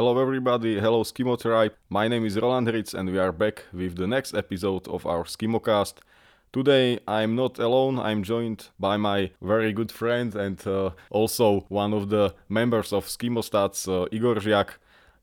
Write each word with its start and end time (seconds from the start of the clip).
Hello, 0.00 0.18
everybody. 0.18 0.80
Hello, 0.80 1.04
Skimo 1.04 1.38
Tribe. 1.38 1.74
My 1.90 2.08
name 2.08 2.24
is 2.24 2.38
Roland 2.40 2.68
Ritz, 2.68 2.94
and 2.94 3.10
we 3.10 3.18
are 3.18 3.32
back 3.32 3.64
with 3.70 3.96
the 3.96 4.06
next 4.06 4.32
episode 4.32 4.88
of 4.88 5.04
our 5.04 5.24
Skimocast. 5.24 5.96
Today, 6.54 7.00
I'm 7.06 7.36
not 7.36 7.58
alone. 7.58 7.98
I'm 7.98 8.22
joined 8.22 8.68
by 8.78 8.96
my 8.96 9.30
very 9.42 9.74
good 9.74 9.92
friend 9.92 10.34
and 10.34 10.66
uh, 10.66 10.92
also 11.10 11.66
one 11.68 11.92
of 11.92 12.08
the 12.08 12.34
members 12.48 12.94
of 12.94 13.08
Skimostats, 13.08 13.86
uh, 13.88 14.08
Igor 14.10 14.36
Žiak. 14.36 14.70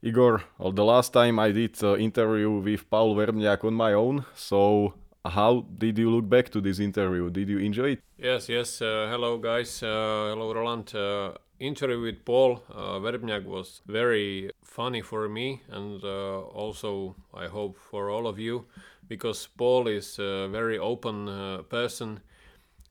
Igor, 0.04 0.44
the 0.60 0.86
last 0.86 1.12
time 1.12 1.40
I 1.40 1.50
did 1.52 1.84
uh, 1.84 1.98
interview 1.98 2.52
with 2.52 2.88
Paul 2.88 3.16
Verbnjak 3.16 3.64
on 3.64 3.74
my 3.74 3.94
own, 3.94 4.26
so 4.36 4.94
how 5.30 5.66
did 5.78 5.98
you 5.98 6.10
look 6.10 6.30
back 6.30 6.50
to 6.50 6.62
this 6.62 6.80
interview? 6.80 7.30
Did 7.30 7.50
you 7.50 7.60
enjoy 7.60 7.92
it? 7.92 8.04
Yes, 8.18 8.50
yes. 8.50 8.82
Uh, 8.82 9.08
hello, 9.10 9.38
guys. 9.38 9.84
Uh, 9.84 10.34
hello, 10.34 10.54
Roland. 10.54 10.94
Uh, 10.96 11.34
interview 11.60 12.00
with 12.00 12.24
Paul 12.24 12.64
uh, 12.70 13.00
Verbnjak 13.00 13.46
was 13.46 13.82
very 13.88 14.52
funny 14.64 15.02
for 15.02 15.28
me 15.28 15.62
and 15.70 16.04
uh, 16.04 16.42
also 16.42 17.16
I 17.34 17.48
hope 17.48 17.78
for 17.80 18.10
all 18.10 18.28
of 18.28 18.38
you 18.38 18.66
because 19.08 19.48
Paul 19.58 19.88
is 19.88 20.20
a 20.20 20.48
very 20.50 20.78
open 20.78 21.28
uh, 21.28 21.62
person. 21.64 22.20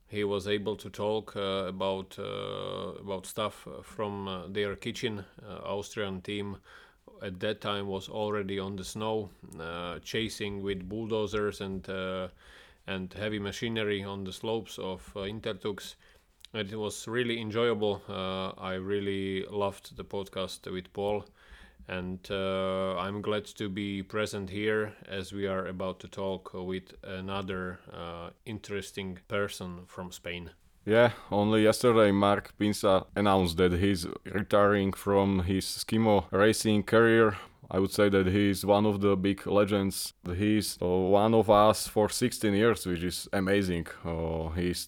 He 0.08 0.24
was 0.24 0.48
able 0.48 0.76
to 0.76 0.90
talk 0.90 1.36
uh, 1.36 1.66
about 1.68 2.18
about 2.18 3.26
stuff 3.26 3.66
from 3.82 4.50
their 4.52 4.76
kitchen. 4.76 5.24
Austrian 5.64 6.22
team 6.22 6.56
at 7.22 7.40
that 7.40 7.60
time 7.60 7.86
was 7.88 8.08
already 8.08 8.58
on 8.58 8.76
the 8.76 8.84
snow, 8.84 9.30
chasing 10.02 10.62
with 10.62 10.88
bulldozers 10.88 11.60
and 11.60 11.88
and 12.88 13.12
heavy 13.14 13.38
machinery 13.38 14.04
on 14.04 14.24
the 14.24 14.32
slopes 14.32 14.78
of 14.78 15.12
Hintertux 15.14 15.96
it 16.56 16.74
was 16.74 17.06
really 17.06 17.40
enjoyable. 17.40 18.02
Uh, 18.08 18.48
I 18.60 18.74
really 18.74 19.44
loved 19.50 19.96
the 19.96 20.04
podcast 20.04 20.70
with 20.72 20.92
Paul, 20.92 21.24
and 21.88 22.18
uh, 22.30 22.96
I'm 22.96 23.20
glad 23.20 23.44
to 23.56 23.68
be 23.68 24.02
present 24.02 24.50
here 24.50 24.94
as 25.06 25.32
we 25.32 25.46
are 25.46 25.66
about 25.66 26.00
to 26.00 26.08
talk 26.08 26.54
with 26.54 26.94
another 27.04 27.80
uh, 27.92 28.30
interesting 28.44 29.18
person 29.28 29.80
from 29.86 30.12
Spain. 30.12 30.50
Yeah, 30.88 31.10
only 31.32 31.64
yesterday 31.64 32.12
Mark 32.12 32.52
Pinsach 32.60 33.06
announced 33.16 33.56
that 33.56 33.72
he's 33.72 34.06
retiring 34.24 34.92
from 34.92 35.40
his 35.40 35.64
skimo 35.64 36.26
racing 36.30 36.84
career. 36.84 37.36
I 37.68 37.80
would 37.80 37.90
say 37.90 38.08
that 38.08 38.28
he 38.28 38.50
is 38.50 38.64
one 38.64 38.86
of 38.86 39.00
the 39.00 39.16
big 39.16 39.44
legends. 39.48 40.14
He's 40.36 40.78
uh, 40.80 40.86
one 40.86 41.34
of 41.34 41.50
us 41.50 41.88
for 41.88 42.08
16 42.08 42.54
years, 42.54 42.86
which 42.86 43.02
is 43.02 43.28
amazing. 43.32 43.88
Uh, 44.04 44.50
he's 44.50 44.86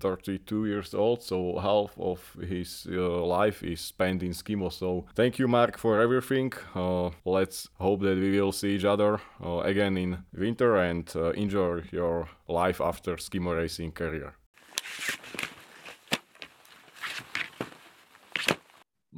32 0.00 0.66
years 0.66 0.92
old, 0.92 1.22
so 1.22 1.58
half 1.58 1.98
of 1.98 2.36
his 2.46 2.86
uh, 2.92 3.24
life 3.24 3.62
is 3.62 3.80
spent 3.80 4.22
in 4.22 4.32
skimo. 4.32 4.70
So 4.70 5.06
thank 5.14 5.38
you, 5.38 5.48
Mark, 5.48 5.78
for 5.78 5.98
everything. 5.98 6.52
Uh, 6.74 7.08
let's 7.24 7.70
hope 7.78 8.02
that 8.02 8.18
we 8.18 8.38
will 8.38 8.52
see 8.52 8.76
each 8.76 8.84
other 8.84 9.18
uh, 9.42 9.60
again 9.60 9.96
in 9.96 10.24
winter 10.36 10.76
and 10.76 11.10
uh, 11.16 11.30
enjoy 11.30 11.84
your 11.90 12.28
life 12.48 12.82
after 12.82 13.16
skimo 13.16 13.56
racing 13.56 13.92
career. 13.92 14.34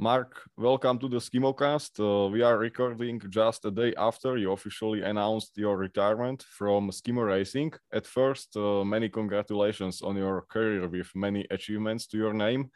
Marc, 0.01 0.49
welcome 0.57 0.99
to 0.99 1.09
the 1.11 1.19
Skimocast. 1.19 2.01
Uh, 2.01 2.31
we 2.31 2.41
are 2.41 2.57
recording 2.57 3.21
just 3.29 3.67
a 3.67 3.71
day 3.71 3.93
after 3.99 4.39
you 4.39 4.51
officially 4.51 5.03
announced 5.03 5.59
your 5.59 5.77
retirement 5.77 6.43
from 6.57 6.91
skimo 6.91 7.27
racing. 7.27 7.71
At 7.93 8.07
first, 8.07 8.57
uh, 8.57 8.83
many 8.83 9.11
congratulations 9.11 10.01
on 10.01 10.17
your 10.17 10.47
career 10.49 10.89
with 10.89 11.11
many 11.15 11.47
achievements 11.51 12.07
to 12.07 12.17
your 12.17 12.33
name. 12.33 12.71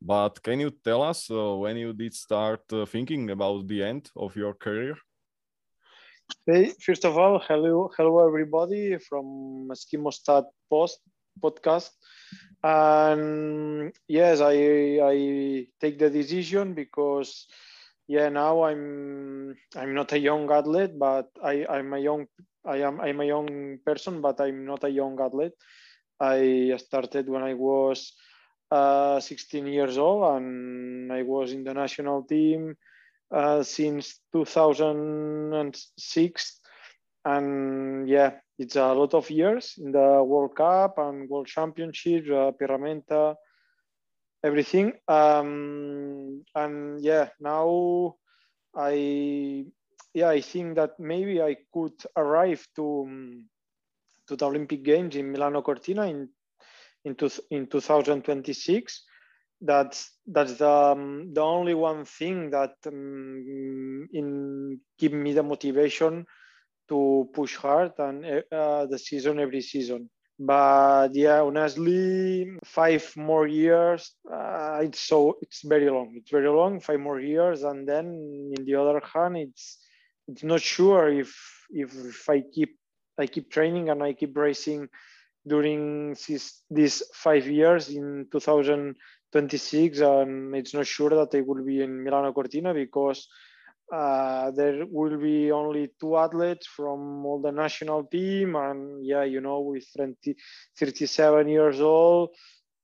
But 0.00 0.40
can 0.40 0.60
you 0.60 0.70
tell 0.70 1.02
us 1.02 1.28
uh, 1.32 1.56
when 1.56 1.76
you 1.78 1.92
did 1.92 2.14
start 2.14 2.62
uh, 2.72 2.86
thinking 2.86 3.30
about 3.30 3.66
the 3.66 3.82
end 3.82 4.08
of 4.14 4.36
your 4.36 4.54
career? 4.54 4.94
Hey, 6.46 6.74
first 6.80 7.04
of 7.04 7.18
all, 7.18 7.40
hello, 7.40 7.90
hello 7.96 8.24
everybody 8.24 8.98
from 8.98 9.68
Skimostat 9.74 10.44
Post 10.70 11.00
podcast. 11.42 11.90
And 12.62 13.92
yes 14.08 14.40
i 14.40 14.98
i 15.02 15.66
take 15.80 15.98
the 15.98 16.10
decision 16.10 16.74
because 16.74 17.46
yeah 18.08 18.28
now 18.28 18.64
i'm 18.64 19.56
i'm 19.76 19.94
not 19.94 20.12
a 20.12 20.18
young 20.18 20.50
athlete 20.50 20.98
but 20.98 21.28
i 21.42 21.64
i'm 21.70 21.92
a 21.94 21.98
young 21.98 22.26
i 22.66 22.76
am 22.78 23.00
i'm 23.00 23.20
a 23.20 23.24
young 23.24 23.78
person 23.86 24.20
but 24.20 24.40
i'm 24.40 24.66
not 24.66 24.84
a 24.84 24.90
young 24.90 25.18
athlete. 25.20 25.52
I 26.20 26.74
started 26.78 27.28
when 27.28 27.42
i 27.42 27.54
was 27.54 28.12
uh, 28.70 29.20
16 29.20 29.66
years 29.66 29.98
old 29.98 30.36
and 30.36 31.12
i 31.12 31.22
was 31.22 31.52
in 31.52 31.64
the 31.64 31.74
national 31.74 32.22
team 32.24 32.76
uh, 33.30 33.62
since 33.62 34.20
2006 34.32 36.60
and 37.24 38.08
yeah 38.08 38.32
it's 38.58 38.76
a 38.76 38.92
lot 38.92 39.14
of 39.14 39.30
years 39.30 39.74
in 39.78 39.92
the 39.92 40.22
World 40.24 40.56
Cup 40.56 40.98
and 40.98 41.28
World 41.30 41.46
Championships, 41.46 42.28
uh, 42.28 42.50
Pierra 42.58 42.78
Menta, 42.78 43.36
everything. 44.44 44.92
Um, 45.08 46.44
and 46.54 47.00
yeah, 47.02 47.28
now 47.40 48.16
I 48.76 49.66
yeah 50.14 50.28
I 50.30 50.40
think 50.40 50.76
that 50.76 50.98
maybe 50.98 51.42
I 51.42 51.56
could 51.72 51.94
arrive 52.16 52.66
to 52.76 53.04
um, 53.06 53.44
to 54.28 54.36
the 54.36 54.46
Olympic 54.46 54.82
Games 54.84 55.16
in 55.16 55.30
Milano 55.32 55.62
Cortina 55.62 56.04
in 56.06 56.28
in, 57.04 57.14
to, 57.16 57.30
in 57.50 57.66
2026. 57.66 59.04
That's 59.60 60.12
that's 60.26 60.54
the 60.54 60.70
um, 60.70 61.32
the 61.34 61.40
only 61.42 61.74
one 61.74 62.04
thing 62.04 62.50
that 62.50 62.74
um, 62.86 64.08
in 64.12 64.80
give 64.98 65.12
me 65.12 65.32
the 65.32 65.42
motivation 65.42 66.26
to 66.88 67.28
push 67.34 67.56
hard 67.56 67.92
and 67.98 68.24
uh, 68.52 68.86
the 68.86 68.98
season 68.98 69.38
every 69.40 69.60
season. 69.60 70.10
But 70.38 71.14
yeah, 71.14 71.42
honestly, 71.42 72.46
five 72.64 73.12
more 73.16 73.46
years, 73.48 74.12
uh, 74.32 74.80
it's 74.82 75.00
so 75.00 75.36
it's 75.42 75.62
very 75.62 75.90
long. 75.90 76.12
It's 76.14 76.30
very 76.30 76.48
long, 76.48 76.80
five 76.80 77.00
more 77.00 77.18
years, 77.20 77.64
and 77.64 77.88
then 77.88 78.06
in 78.56 78.64
the 78.64 78.76
other 78.76 79.00
hand, 79.12 79.36
it's 79.36 79.78
it's 80.28 80.44
not 80.44 80.60
sure 80.60 81.08
if 81.08 81.34
if, 81.70 81.92
if 81.92 82.28
I 82.30 82.42
keep 82.42 82.78
I 83.18 83.26
keep 83.26 83.50
training 83.50 83.90
and 83.90 84.02
I 84.02 84.12
keep 84.12 84.36
racing 84.36 84.88
during 85.46 86.14
this, 86.28 86.62
these 86.70 87.02
five 87.14 87.46
years 87.48 87.88
in 87.88 88.26
2026, 88.30 90.00
and 90.00 90.54
it's 90.54 90.74
not 90.74 90.86
sure 90.86 91.10
that 91.10 91.34
I 91.36 91.40
will 91.40 91.64
be 91.64 91.82
in 91.82 92.04
Milano 92.04 92.32
Cortina 92.32 92.74
because 92.74 93.26
uh, 93.92 94.50
there 94.50 94.84
will 94.90 95.16
be 95.18 95.50
only 95.50 95.90
two 96.00 96.16
athletes 96.16 96.66
from 96.66 97.24
all 97.24 97.40
the 97.40 97.52
national 97.52 98.04
team 98.04 98.56
and 98.56 99.04
yeah 99.04 99.24
you 99.24 99.40
know 99.40 99.60
with 99.60 99.84
20, 99.96 100.36
37 100.78 101.48
years 101.48 101.80
old 101.80 102.30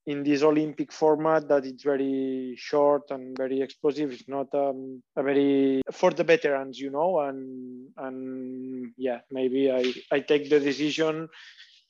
in 0.07 0.23
this 0.23 0.43
olympic 0.43 0.91
format 0.91 1.47
that 1.47 1.65
it's 1.65 1.83
very 1.83 2.55
short 2.57 3.03
and 3.09 3.35
very 3.37 3.61
explosive. 3.61 4.11
It's 4.11 4.27
not 4.27 4.53
um, 4.53 5.01
a 5.15 5.23
very 5.23 5.81
for 5.91 6.11
the 6.11 6.23
veterans 6.23 6.79
you 6.79 6.91
know 6.91 7.19
and 7.19 7.89
and 7.97 8.91
yeah 8.97 9.19
maybe 9.31 9.71
i 9.71 9.93
i 10.11 10.19
take 10.19 10.49
the 10.49 10.59
decision 10.59 11.27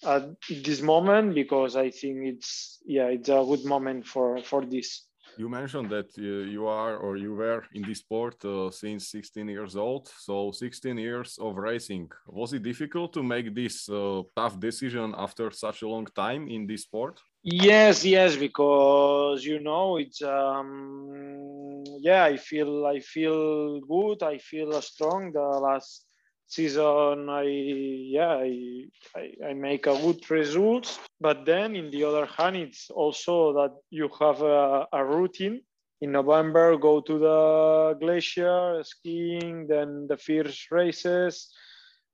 at 0.05 0.23
this 0.49 0.81
moment 0.81 1.35
because 1.35 1.75
i 1.75 1.89
think 1.89 2.17
it's 2.25 2.79
yeah 2.85 3.07
it's 3.07 3.29
a 3.29 3.43
good 3.47 3.65
moment 3.65 4.05
for 4.05 4.41
for 4.43 4.65
this 4.65 5.03
you 5.37 5.49
mentioned 5.49 5.89
that 5.89 6.09
uh, 6.17 6.21
you 6.21 6.67
are 6.67 6.97
or 6.97 7.17
you 7.17 7.33
were 7.33 7.63
in 7.73 7.83
this 7.83 7.99
sport 7.99 8.43
uh, 8.45 8.71
since 8.71 9.09
16 9.09 9.47
years 9.47 9.75
old. 9.75 10.07
So 10.17 10.51
16 10.51 10.97
years 10.97 11.37
of 11.39 11.57
racing. 11.57 12.09
Was 12.27 12.53
it 12.53 12.63
difficult 12.63 13.13
to 13.13 13.23
make 13.23 13.53
this 13.53 13.89
uh, 13.89 14.21
tough 14.35 14.59
decision 14.59 15.13
after 15.17 15.51
such 15.51 15.81
a 15.81 15.87
long 15.87 16.05
time 16.15 16.47
in 16.47 16.67
this 16.67 16.83
sport? 16.83 17.19
Yes, 17.43 18.03
yes, 18.03 18.35
because 18.35 19.45
you 19.45 19.59
know 19.59 19.97
it's 19.97 20.21
um, 20.23 21.83
yeah. 21.99 22.23
I 22.23 22.37
feel 22.37 22.85
I 22.87 22.99
feel 22.99 23.81
good. 23.81 24.23
I 24.23 24.39
feel 24.39 24.81
strong. 24.81 25.31
The 25.31 25.41
last 25.41 26.05
season 26.47 27.29
i 27.29 27.43
yeah 27.43 28.37
I, 28.37 28.85
I, 29.15 29.49
I 29.49 29.53
make 29.53 29.87
a 29.87 29.97
good 29.99 30.29
results. 30.29 30.99
But 31.19 31.45
then 31.45 31.75
in 31.75 31.89
the 31.91 32.03
other 32.03 32.25
hand 32.25 32.55
it's 32.57 32.89
also 32.89 33.53
that 33.53 33.73
you 33.89 34.09
have 34.19 34.41
a, 34.41 34.87
a 34.91 35.03
routine. 35.03 35.61
In 36.01 36.11
november 36.11 36.77
go 36.77 37.01
to 37.01 37.17
the 37.19 37.97
glacier 37.99 38.83
skiing 38.83 39.67
then 39.67 40.07
the 40.07 40.17
first 40.17 40.69
races 40.71 41.53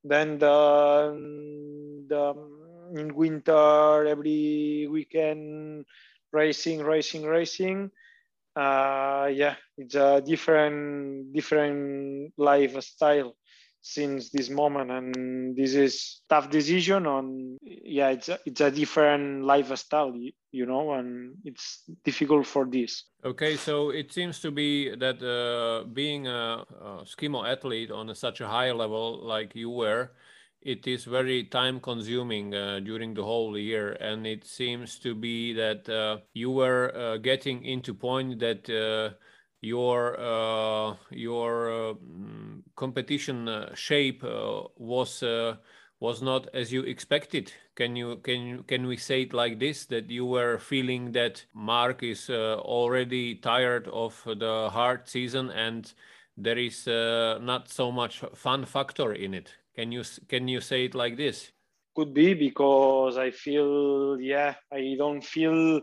then 0.04 0.40
the, 0.40 1.14
the 2.08 2.34
in 3.00 3.14
winter 3.16 4.06
every 4.08 4.88
weekend 4.92 5.86
racing 6.32 6.84
racing 6.84 7.24
racing. 7.24 7.92
Uh, 8.56 9.30
yeah 9.32 9.56
it's 9.78 9.96
a 9.96 10.22
different 10.26 11.34
different 11.34 12.34
lifestyle 12.38 13.34
since 13.82 14.30
this 14.30 14.50
moment 14.50 14.92
and 14.92 15.56
this 15.56 15.74
is 15.74 16.22
tough 16.30 16.50
decision 16.50 17.08
on 17.08 17.58
yeah 17.64 18.10
it's 18.10 18.30
a, 18.30 18.40
it's 18.46 18.62
a 18.62 18.70
different 18.70 19.44
lifestyle 19.44 20.14
you 20.52 20.66
know 20.66 20.94
and 20.94 21.34
it's 21.44 21.84
difficult 22.04 22.46
for 22.46 22.66
this. 22.66 23.06
Okay 23.26 23.56
so 23.58 23.90
it 23.90 24.12
seems 24.14 24.40
to 24.40 24.52
be 24.52 24.96
that 24.96 25.22
uh, 25.22 25.88
being 25.90 26.28
a, 26.28 26.64
a 26.82 27.06
skimo 27.06 27.48
athlete 27.48 27.92
on 27.92 28.10
a, 28.10 28.16
such 28.16 28.42
a 28.42 28.48
high 28.48 28.72
level 28.72 29.26
like 29.26 29.56
you 29.56 29.70
were 29.70 30.12
it 30.62 30.86
is 30.86 31.06
very 31.06 31.44
time 31.46 31.80
consuming 31.80 32.54
uh, 32.54 32.80
during 32.80 33.14
the 33.14 33.24
whole 33.24 33.58
year. 33.58 33.94
And 33.94 34.28
it 34.28 34.46
seems 34.46 35.00
to 35.00 35.16
be 35.16 35.54
that 35.54 35.90
uh, 35.90 36.20
you 36.34 36.52
were 36.52 36.96
uh, 36.96 37.18
getting 37.18 37.66
into 37.66 37.94
point 37.94 38.40
that 38.40 38.70
uh, 38.70 39.16
your 39.62 40.20
uh, 40.20 40.96
your 41.12 41.72
uh, 41.72 41.94
mm, 41.94 42.64
competition 42.76 43.48
uh, 43.48 43.74
shape 43.76 44.24
was 44.24 45.24
was 46.00 46.22
not 46.22 46.48
as 46.56 46.74
you 46.74 46.82
expected. 46.82 47.54
Can 47.76 47.96
you 47.96 48.18
can 48.18 48.64
can 48.64 48.88
we 48.88 48.98
say 48.98 49.22
it 49.22 49.34
like 49.34 49.60
this 49.60 49.86
that 49.86 50.10
you 50.10 50.26
were 50.26 50.58
feeling 50.58 51.12
that 51.12 51.46
Mark 51.54 52.02
is 52.04 52.30
already 52.30 53.36
tired 53.36 53.88
of 53.88 54.22
the 54.26 54.70
hard 54.72 55.08
season 55.08 55.52
and 55.52 55.94
there 56.36 56.58
is 56.58 56.88
not 56.88 57.70
so 57.70 57.92
much 57.92 58.24
fun 58.34 58.66
factor 58.66 59.14
in 59.14 59.36
it? 59.36 59.54
Can 59.76 59.92
you 59.92 60.04
can 60.28 60.48
you 60.48 60.60
say 60.60 60.86
it 60.86 60.96
like 60.96 61.18
this? 61.18 61.52
Could 61.96 62.14
be 62.16 62.34
because 62.34 63.18
I 63.18 63.30
feel 63.30 64.20
yeah 64.20 64.56
I 64.72 64.96
don't 64.98 65.24
feel 65.24 65.82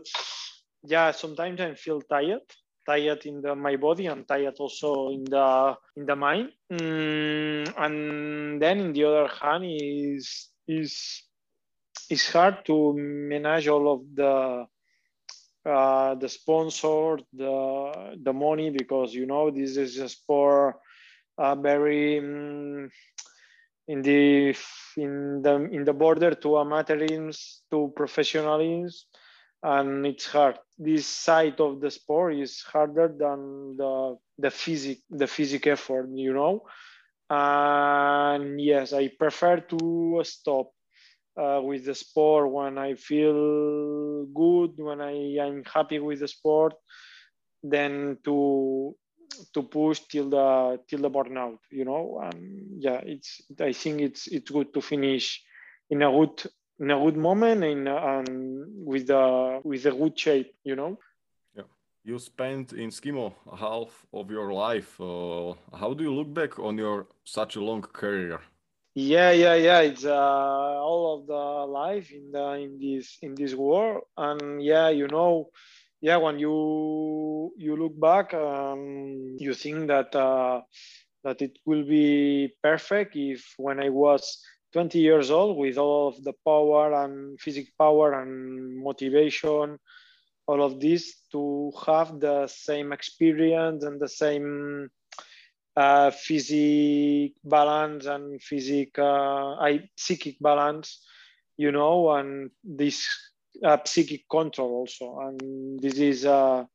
yeah 0.83 1.11
sometimes 1.11 1.61
I 1.61 1.75
feel 1.75 2.01
tired 2.01 2.41
tired 2.89 3.25
in 3.25 3.41
the, 3.41 3.55
my 3.55 3.75
body 3.75 4.07
and 4.07 4.27
tired 4.27 4.55
also 4.59 5.09
in 5.09 5.23
the 5.25 5.77
in 5.95 6.05
the 6.05 6.15
mind. 6.15 6.49
Mm, 6.71 7.73
and 7.77 8.61
then 8.61 8.79
in 8.79 8.93
the 8.93 9.03
other 9.05 9.29
hand 9.39 9.63
is 9.65 10.49
is 10.67 11.23
it's 12.09 12.31
hard 12.33 12.65
to 12.65 12.93
manage 12.97 13.67
all 13.67 13.85
of 13.93 14.01
the 14.15 14.65
uh, 15.65 16.15
the 16.15 16.29
sponsor, 16.29 17.19
the 17.33 18.17
the 18.25 18.33
money 18.33 18.69
because 18.71 19.13
you 19.13 19.25
know 19.27 19.51
this 19.51 19.77
is 19.77 19.97
a 19.97 20.09
sport 20.09 20.77
uh, 21.37 21.55
very 21.55 22.17
um, 22.17 22.89
in 23.87 24.01
the 24.01 24.55
in 24.97 25.41
the 25.43 25.53
in 25.71 25.83
the 25.83 25.93
border 25.93 26.31
to 26.43 26.49
amateurism 26.63 27.29
to 27.69 27.93
professionalism 27.95 29.05
and 29.63 30.05
it's 30.05 30.27
hard. 30.27 30.57
This 30.77 31.07
side 31.07 31.59
of 31.59 31.81
the 31.81 31.91
sport 31.91 32.35
is 32.35 32.61
harder 32.61 33.07
than 33.07 33.77
the 33.77 34.17
the 34.37 34.51
physic 34.51 34.99
the 35.09 35.27
physic 35.27 35.67
effort, 35.67 36.09
you 36.13 36.33
know. 36.33 36.63
And 37.29 38.59
yes, 38.61 38.93
I 38.93 39.09
prefer 39.09 39.59
to 39.61 40.21
stop 40.23 40.71
uh, 41.37 41.61
with 41.63 41.85
the 41.85 41.95
sport 41.95 42.51
when 42.51 42.77
I 42.77 42.95
feel 42.95 44.25
good, 44.27 44.71
when 44.77 45.01
I 45.01 45.35
am 45.39 45.63
happy 45.65 45.99
with 45.99 46.19
the 46.19 46.27
sport, 46.27 46.73
than 47.63 48.17
to 48.25 48.95
to 49.53 49.63
push 49.63 49.99
till 50.11 50.29
the 50.29 50.79
till 50.87 51.01
the 51.01 51.09
burnout, 51.09 51.59
you 51.71 51.85
know. 51.85 52.19
And 52.23 52.81
yeah, 52.81 53.01
it's 53.03 53.41
I 53.59 53.73
think 53.73 54.01
it's 54.01 54.27
it's 54.27 54.51
good 54.51 54.73
to 54.73 54.81
finish 54.81 55.43
in 55.89 56.01
a 56.01 56.11
good 56.11 56.43
in 56.79 56.91
a 56.91 56.99
good 56.99 57.17
moment 57.17 57.63
and 57.63 58.85
with 58.85 59.09
a 59.09 59.59
with 59.63 59.85
a 59.85 59.91
good 59.91 60.17
shape, 60.17 60.53
you 60.63 60.75
know. 60.75 60.97
Yeah, 61.55 61.63
you 62.03 62.19
spent 62.19 62.73
in 62.73 62.89
skimo 62.89 63.33
half 63.57 64.05
of 64.13 64.31
your 64.31 64.53
life. 64.53 64.99
Uh, 64.99 65.53
how 65.77 65.93
do 65.93 66.03
you 66.03 66.13
look 66.13 66.33
back 66.33 66.57
on 66.59 66.77
your 66.77 67.07
such 67.23 67.55
a 67.55 67.61
long 67.61 67.81
career? 67.81 68.39
Yeah, 68.95 69.31
yeah, 69.31 69.55
yeah. 69.55 69.79
It's 69.81 70.05
uh, 70.05 70.13
all 70.15 71.19
of 71.19 71.27
the 71.27 71.71
life 71.71 72.11
in 72.11 72.31
the 72.31 72.53
in 72.53 72.79
this 72.79 73.17
in 73.21 73.35
this 73.35 73.53
world, 73.53 74.03
and 74.17 74.61
yeah, 74.63 74.89
you 74.89 75.07
know, 75.07 75.49
yeah, 76.01 76.17
when 76.17 76.39
you 76.39 77.53
you 77.57 77.75
look 77.75 77.99
back, 77.99 78.33
um, 78.33 79.35
you 79.37 79.53
think 79.53 79.87
that 79.87 80.15
uh, 80.15 80.61
that 81.23 81.41
it 81.41 81.59
will 81.65 81.83
be 81.83 82.53
perfect 82.63 83.15
if 83.15 83.53
when 83.57 83.79
I 83.79 83.89
was 83.89 84.41
20 84.73 84.99
years 84.99 85.31
old 85.31 85.57
with 85.57 85.77
all 85.77 86.07
of 86.09 86.23
the 86.23 86.33
power 86.45 86.93
and 87.03 87.39
physical 87.39 87.71
power 87.77 88.21
and 88.21 88.77
motivation, 88.83 89.77
all 90.47 90.63
of 90.63 90.79
this 90.79 91.15
to 91.31 91.71
have 91.85 92.19
the 92.19 92.47
same 92.47 92.91
experience 92.91 93.83
and 93.83 93.99
the 93.99 94.07
same 94.07 94.89
uh, 95.75 96.11
physic 96.11 97.33
balance 97.43 98.05
and 98.05 98.41
physic, 98.41 98.97
uh, 98.99 99.55
psychic 99.95 100.37
balance, 100.41 101.05
you 101.57 101.71
know, 101.71 102.11
and 102.11 102.51
this 102.63 103.07
uh, 103.63 103.77
psychic 103.85 104.27
control 104.29 104.71
also. 104.71 105.19
And 105.19 105.79
this 105.79 105.99
is 105.99 106.25
uh, 106.25 106.65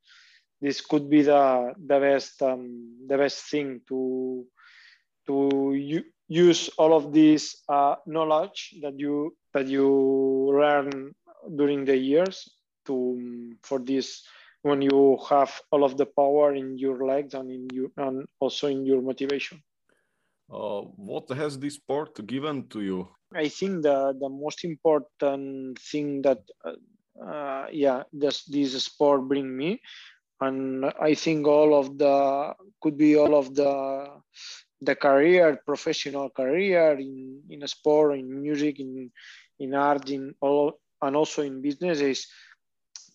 this 0.61 0.81
could 0.81 1.11
be 1.11 1.23
the 1.23 1.75
the 1.77 1.99
best 2.01 2.43
um, 2.43 3.07
the 3.07 3.19
best 3.19 3.51
thing 3.51 3.81
to 3.89 4.47
to 5.27 5.74
use 6.29 6.71
all 6.79 6.95
of 6.95 7.13
this 7.13 7.63
uh, 7.69 7.97
knowledge 8.07 8.75
that 8.83 8.99
you 8.99 9.37
that 9.53 9.67
you 9.67 9.89
learn 10.53 11.15
during 11.57 11.85
the 11.85 11.97
years 11.97 12.51
to 12.87 13.53
for 13.63 13.79
this 13.79 14.23
when 14.63 14.81
you 14.81 15.19
have 15.29 15.61
all 15.71 15.85
of 15.85 15.97
the 15.97 16.07
power 16.07 16.55
in 16.55 16.79
your 16.79 17.05
legs 17.05 17.35
and 17.35 17.51
in 17.51 17.69
you 17.73 17.93
and 17.97 18.27
also 18.41 18.69
in 18.69 18.87
your 18.87 19.03
motivation? 19.03 19.63
Uh, 20.51 20.81
what 20.97 21.31
has 21.31 21.59
this 21.59 21.75
sport 21.75 22.27
given 22.27 22.67
to 22.69 22.81
you? 22.81 23.09
I 23.35 23.49
think 23.49 23.83
the 23.83 24.15
the 24.19 24.29
most 24.29 24.65
important 24.65 25.79
thing 25.79 26.23
that 26.23 26.41
uh, 26.65 26.77
uh, 27.21 27.67
yeah 27.71 28.03
this 28.13 28.45
this 28.45 28.85
sport 28.85 29.29
bring 29.29 29.57
me 29.57 29.81
and 30.41 30.85
i 31.01 31.15
think 31.15 31.47
all 31.47 31.79
of 31.79 31.97
the 31.99 32.53
could 32.83 32.97
be 32.97 33.17
all 33.17 33.35
of 33.35 33.55
the 33.55 34.09
the 34.81 34.95
career, 34.95 35.61
professional 35.65 36.31
career 36.31 36.93
in, 36.99 37.43
in 37.51 37.67
sport, 37.67 38.19
in 38.19 38.43
music, 38.43 38.81
in 38.81 39.11
in 39.59 39.75
art, 39.75 40.11
in 40.11 40.35
all, 40.41 40.81
and 41.01 41.17
also 41.17 41.43
in 41.43 41.63
business 41.63 42.01
is 42.01 42.27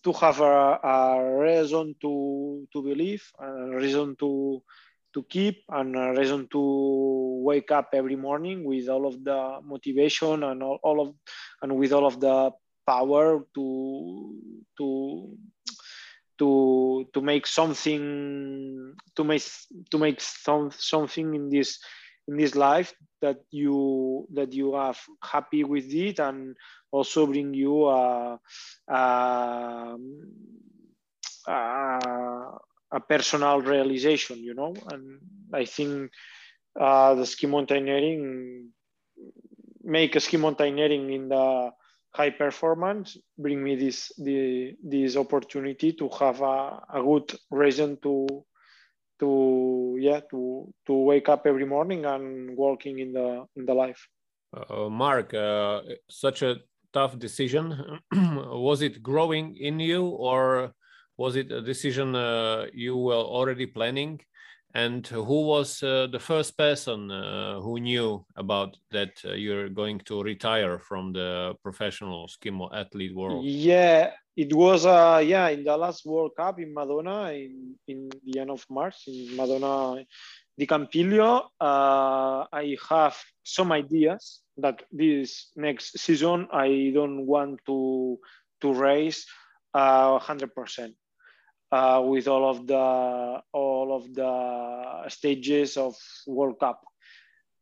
to 0.02 0.12
have 0.12 0.40
a, 0.40 0.78
a 0.82 1.38
reason 1.38 1.94
to 2.00 2.66
to 2.72 2.82
believe, 2.82 3.22
a 3.38 3.76
reason 3.76 4.16
to 4.16 4.62
to 5.12 5.22
keep, 5.24 5.64
and 5.68 5.96
a 5.96 6.12
reason 6.12 6.48
to 6.50 7.42
wake 7.44 7.70
up 7.70 7.90
every 7.92 8.16
morning 8.16 8.64
with 8.64 8.88
all 8.88 9.06
of 9.06 9.22
the 9.24 9.60
motivation 9.64 10.42
and 10.44 10.62
all, 10.62 10.78
all 10.82 11.00
of 11.00 11.14
and 11.62 11.76
with 11.76 11.92
all 11.92 12.06
of 12.06 12.20
the 12.20 12.50
power 12.86 13.44
to 13.54 14.36
to 14.78 15.36
to 16.40 17.06
to 17.14 17.20
make 17.22 17.46
something 17.46 18.94
to 19.16 19.24
make 19.24 19.44
to 19.92 19.98
make 19.98 20.20
some 20.20 20.70
something 20.72 21.34
in 21.34 21.50
this 21.50 21.78
in 22.28 22.36
this 22.38 22.56
life 22.56 22.94
that 23.22 23.38
you 23.52 24.26
that 24.34 24.52
you 24.52 24.74
are 24.74 24.94
happy 25.22 25.64
with 25.64 25.92
it 25.92 26.18
and 26.20 26.56
also 26.92 27.26
bring 27.26 27.54
you 27.54 27.86
a 27.86 28.40
a, 28.88 29.96
a, 31.48 31.52
a 32.92 33.00
personal 33.08 33.60
realization 33.60 34.38
you 34.42 34.54
know? 34.54 34.74
And 34.92 35.20
i 35.54 35.64
think 35.64 36.10
uh, 36.80 37.14
the 37.14 37.26
ski 37.26 37.46
mountaineering 37.46 38.70
make 39.84 40.16
a 40.16 40.20
ski 40.20 40.36
mountaineering 40.36 41.12
in 41.12 41.28
the 41.28 41.70
high 42.12 42.30
performance 42.30 43.16
bring 43.38 43.62
me 43.62 43.76
this 43.76 44.12
the, 44.18 44.74
this 44.82 45.16
opportunity 45.16 45.92
to 45.92 46.08
have 46.18 46.40
a, 46.40 46.80
a 46.92 47.02
good 47.02 47.38
reason 47.50 47.96
to 48.02 48.26
to 49.20 49.96
yeah 50.00 50.20
to 50.30 50.72
to 50.86 50.92
wake 50.92 51.28
up 51.28 51.46
every 51.46 51.66
morning 51.66 52.04
and 52.06 52.56
working 52.56 52.98
in 52.98 53.12
the 53.12 53.44
in 53.56 53.66
the 53.66 53.74
life. 53.74 54.08
Uh, 54.56 54.88
mark 54.88 55.32
uh, 55.34 55.80
such 56.08 56.42
a 56.42 56.56
tough 56.92 57.18
decision. 57.18 57.98
Was 58.12 58.82
it 58.82 59.02
growing 59.02 59.56
in 59.56 59.78
you 59.78 60.06
or 60.06 60.74
was 61.20 61.36
it 61.36 61.52
a 61.52 61.60
decision 61.60 62.14
uh, 62.14 62.64
you 62.72 62.96
were 62.96 63.24
already 63.36 63.66
planning 63.66 64.18
and 64.74 65.06
who 65.06 65.46
was 65.46 65.82
uh, 65.82 66.06
the 66.10 66.18
first 66.18 66.56
person 66.56 67.10
uh, 67.10 67.60
who 67.60 67.80
knew 67.80 68.24
about 68.36 68.76
that 68.92 69.20
uh, 69.24 69.32
you're 69.32 69.68
going 69.68 69.98
to 70.06 70.22
retire 70.22 70.78
from 70.78 71.12
the 71.12 71.54
professional 71.62 72.28
skimo 72.28 72.72
athlete 72.72 73.14
world? 73.14 73.44
Yeah, 73.44 74.12
it 74.36 74.54
was 74.54 74.86
uh 74.86 75.20
yeah 75.24 75.48
in 75.48 75.64
the 75.64 75.76
last 75.76 76.06
World 76.06 76.32
Cup 76.36 76.60
in 76.60 76.72
Madonna 76.72 77.32
in 77.32 77.74
in 77.88 78.10
the 78.24 78.40
end 78.40 78.50
of 78.50 78.64
March 78.70 79.08
in 79.08 79.36
Madonna 79.36 80.04
di 80.56 80.66
Campiglio. 80.66 81.50
Uh, 81.60 82.46
I 82.52 82.76
have 82.88 83.16
some 83.42 83.72
ideas 83.72 84.40
that 84.58 84.82
this 84.92 85.50
next 85.56 85.98
season 85.98 86.46
I 86.52 86.92
don't 86.94 87.26
want 87.26 87.60
to 87.66 88.18
to 88.60 88.74
race 88.74 89.26
uh, 89.74 90.18
100% 90.18 90.94
uh, 91.72 92.02
with 92.04 92.28
all 92.28 92.48
of 92.48 92.66
the 92.66 93.42
all 93.52 93.94
of 93.96 94.12
the 94.14 95.08
stages 95.08 95.76
of 95.76 95.94
World 96.26 96.58
Cup. 96.60 96.80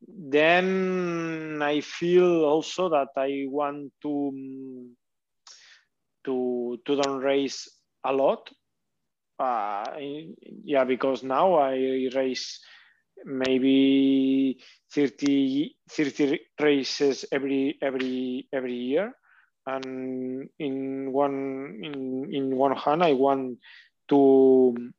then 0.09 1.59
I 1.63 1.81
feel 1.81 2.45
also 2.45 2.89
that 2.91 3.09
I 3.17 3.47
want 3.49 3.93
to 4.03 4.33
to 6.25 6.79
to 6.87 6.97
don't 6.97 7.21
race 7.21 7.69
a 8.05 8.13
lot. 8.13 8.49
Uh, 9.39 9.85
yeah, 10.65 10.85
because 10.85 11.23
now 11.23 11.55
I 11.55 12.09
race 12.15 12.61
maybe 13.25 14.59
30, 14.93 15.75
30 15.91 16.41
races 16.61 17.25
every 17.33 17.77
every 17.83 18.49
every 18.53 18.75
year 18.75 19.13
and 19.67 20.49
in 20.59 21.13
one 21.13 21.79
in, 21.83 22.29
in 22.33 22.57
one 22.57 22.75
hand 22.77 23.03
i 23.03 23.13
want 23.13 23.59
to 24.09 24.93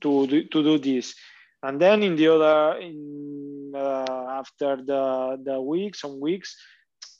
to 0.00 0.26
do, 0.26 0.44
to 0.44 0.62
do 0.62 0.78
this. 0.78 1.14
And 1.62 1.80
then 1.80 2.02
in 2.02 2.16
the 2.16 2.28
other 2.28 2.78
in 2.78 3.72
uh, 3.74 4.26
after 4.40 4.76
the 4.76 5.38
the 5.42 5.60
weeks 5.60 6.00
some 6.00 6.20
weeks 6.20 6.56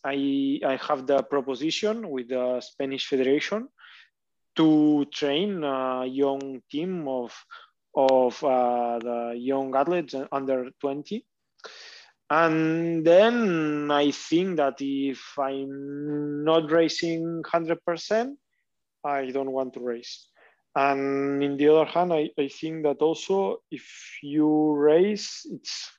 i 0.04 0.60
i 0.66 0.76
have 0.76 1.06
the 1.06 1.22
proposition 1.22 2.08
with 2.10 2.28
the 2.28 2.60
spanish 2.60 3.06
federation 3.06 3.68
to 4.56 5.06
train 5.12 5.64
a 5.64 6.04
young 6.06 6.60
team 6.70 7.08
of 7.08 7.32
of 7.94 8.42
uh, 8.44 8.98
the 8.98 9.34
young 9.36 9.74
athletes 9.74 10.14
under 10.30 10.70
20 10.80 11.24
and 12.30 13.04
then 13.06 13.90
i 13.90 14.10
think 14.10 14.56
that 14.56 14.76
if 14.80 15.20
i'm 15.38 16.44
not 16.44 16.70
racing 16.70 17.42
100% 17.42 18.34
i 19.04 19.30
don't 19.30 19.50
want 19.52 19.74
to 19.74 19.80
race 19.80 20.28
and 20.74 21.42
in 21.42 21.56
the 21.56 21.68
other 21.68 21.84
hand 21.90 22.12
i, 22.12 22.30
I 22.38 22.48
think 22.48 22.82
that 22.84 22.98
also 23.00 23.62
if 23.70 24.18
you 24.22 24.72
race 24.72 25.46
it's 25.50 25.90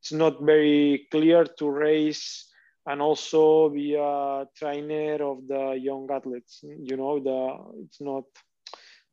it's 0.00 0.12
not 0.12 0.40
very 0.40 1.08
clear 1.10 1.44
to 1.44 1.68
race 1.68 2.46
and 2.86 3.02
also 3.02 3.68
be 3.68 3.94
a 3.94 4.46
trainer 4.54 5.14
of 5.22 5.46
the 5.48 5.76
young 5.80 6.08
athletes. 6.10 6.60
You 6.62 6.96
know 6.96 7.18
the 7.18 7.82
it's 7.84 8.00
not 8.00 8.24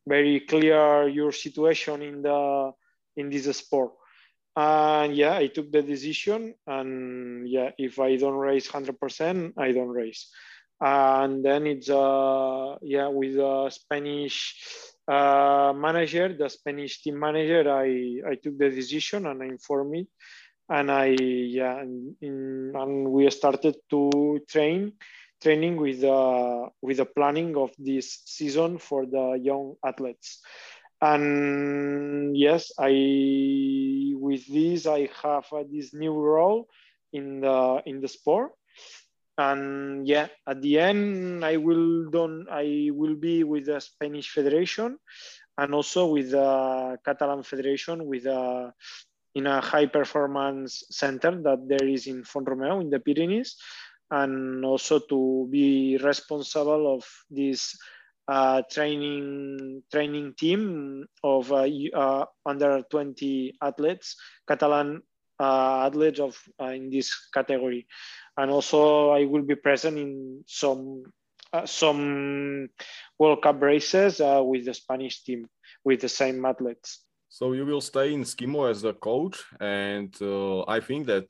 very 0.06 0.40
clear 0.40 1.08
your 1.08 1.32
situation 1.32 2.02
in 2.02 2.22
the 2.22 2.72
in 3.16 3.30
this 3.30 3.56
sport. 3.56 3.92
And 4.56 5.16
yeah 5.16 5.34
i 5.34 5.48
took 5.48 5.72
the 5.72 5.82
decision 5.82 6.54
and 6.68 7.48
yeah 7.48 7.70
if 7.76 7.98
i 7.98 8.14
don't 8.14 8.38
race 8.38 8.70
100% 8.70 9.52
i 9.58 9.72
don't 9.72 9.88
race 9.88 10.30
and 10.80 11.44
then 11.44 11.66
it's 11.66 11.90
uh 11.90 12.76
yeah 12.82 13.08
with 13.08 13.36
a 13.36 13.70
spanish 13.70 14.54
uh, 15.08 15.72
manager 15.76 16.34
the 16.36 16.48
spanish 16.48 17.02
team 17.02 17.18
manager 17.18 17.70
i 17.70 18.20
i 18.30 18.34
took 18.42 18.56
the 18.58 18.70
decision 18.70 19.26
and 19.26 19.42
i 19.42 19.46
informed 19.46 19.96
it. 19.96 20.06
And 20.68 20.90
i 20.90 21.06
yeah 21.08 21.82
in, 21.82 22.72
and 22.74 23.08
we 23.10 23.28
started 23.30 23.76
to 23.90 24.40
train 24.48 24.92
training 25.42 25.76
with 25.76 26.02
uh, 26.02 26.68
with 26.80 26.96
the 26.98 27.04
planning 27.04 27.56
of 27.56 27.70
this 27.78 28.22
season 28.24 28.78
for 28.78 29.04
the 29.06 29.38
young 29.40 29.74
athletes. 29.84 30.40
And 31.00 32.36
yes 32.36 32.72
i 32.78 34.12
with 34.16 34.46
this 34.46 34.86
i 34.86 35.08
have 35.22 35.44
uh, 35.52 35.64
this 35.70 35.92
new 35.92 36.12
role 36.12 36.66
in 37.12 37.40
the 37.40 37.82
in 37.84 38.00
the 38.00 38.08
sport 38.08 38.52
and 39.38 40.06
yeah 40.06 40.28
at 40.46 40.62
the 40.62 40.78
end 40.78 41.44
i 41.44 41.56
will 41.56 42.08
don't 42.10 42.46
i 42.50 42.88
will 42.92 43.16
be 43.16 43.42
with 43.42 43.66
the 43.66 43.80
spanish 43.80 44.30
federation 44.30 44.96
and 45.58 45.74
also 45.74 46.06
with 46.06 46.30
the 46.30 46.98
catalan 47.04 47.42
federation 47.42 48.06
with 48.06 48.26
a 48.26 48.72
in 49.34 49.46
a 49.46 49.60
high 49.60 49.86
performance 49.86 50.84
center 50.90 51.32
that 51.42 51.66
there 51.66 51.86
is 51.86 52.06
in 52.06 52.22
Font 52.24 52.46
Romeu 52.46 52.80
in 52.80 52.88
the 52.90 53.00
Pyrenees 53.00 53.56
and 54.10 54.64
also 54.64 55.00
to 55.00 55.48
be 55.50 55.98
responsible 55.98 56.94
of 56.94 57.04
this 57.30 57.76
uh, 58.28 58.62
training 58.70 59.82
training 59.90 60.34
team 60.38 61.04
of 61.22 61.52
uh, 61.52 61.66
uh, 61.94 62.24
under 62.46 62.82
20 62.90 63.58
athletes, 63.60 64.16
Catalan 64.48 65.02
uh, 65.40 65.86
athletes 65.86 66.20
of 66.20 66.40
uh, 66.60 66.66
in 66.66 66.90
this 66.90 67.28
category, 67.34 67.86
and 68.36 68.50
also 68.50 69.10
I 69.10 69.24
will 69.24 69.42
be 69.42 69.54
present 69.54 69.98
in 69.98 70.44
some 70.46 71.04
uh, 71.52 71.66
some 71.66 72.68
World 73.18 73.42
Cup 73.42 73.62
races 73.62 74.20
with 74.20 74.64
the 74.64 74.74
Spanish 74.74 75.22
team 75.22 75.46
with 75.84 76.00
the 76.00 76.08
same 76.08 76.44
athletes. 76.44 77.04
So 77.28 77.52
you 77.52 77.64
will 77.66 77.80
stay 77.80 78.12
in 78.12 78.22
Skimo 78.22 78.70
as 78.70 78.84
a 78.84 78.92
coach, 78.92 79.42
and 79.60 80.14
I 80.68 80.80
think 80.80 81.06
that 81.06 81.26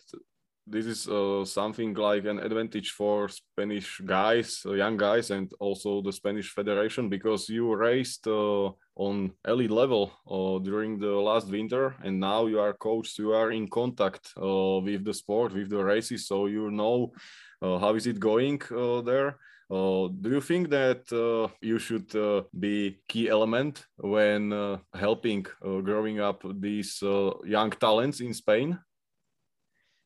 this 0.66 0.87
is 0.87 1.09
uh, 1.09 1.44
something 1.44 1.92
like 1.94 2.25
an 2.25 2.38
advantage 2.38 2.90
for 2.90 3.28
Spanish 3.28 4.00
guys, 4.04 4.62
uh, 4.66 4.73
young 4.73 4.97
guys, 4.97 5.30
and 5.30 5.52
also 5.61 6.00
the 6.00 6.12
Spanish 6.12 6.50
Federation 6.50 7.09
because 7.09 7.49
you 7.49 7.75
raced 7.75 8.26
uh, 8.26 8.71
on 8.97 9.33
elite 9.47 9.71
level 9.71 10.12
uh, 10.30 10.59
during 10.64 10.99
the 10.99 11.12
last 11.12 11.49
winter, 11.49 11.94
and 12.02 12.18
now 12.18 12.47
you 12.47 12.59
are 12.59 12.73
coached. 12.73 13.18
You 13.18 13.33
are 13.33 13.50
in 13.50 13.68
contact 13.68 14.33
uh, 14.40 14.80
with 14.80 15.04
the 15.04 15.12
sport, 15.12 15.52
with 15.52 15.68
the 15.68 15.85
races, 15.85 16.26
so 16.26 16.47
you 16.47 16.71
know 16.71 17.12
uh, 17.61 17.78
how 17.78 17.94
is 17.94 18.06
it 18.06 18.18
going 18.18 18.61
there. 19.04 19.37
Uh, 19.71 20.09
do 20.21 20.30
you 20.30 20.40
think 20.40 20.68
that 20.71 21.04
you 21.61 21.78
should 21.78 22.11
be 22.59 22.99
key 23.09 23.28
element 23.28 23.87
when 23.97 24.78
helping 24.94 25.44
growing 25.83 26.21
up 26.21 26.42
these 26.61 27.02
young 27.44 27.71
talents 27.71 28.21
in 28.21 28.33
Spain? 28.33 28.78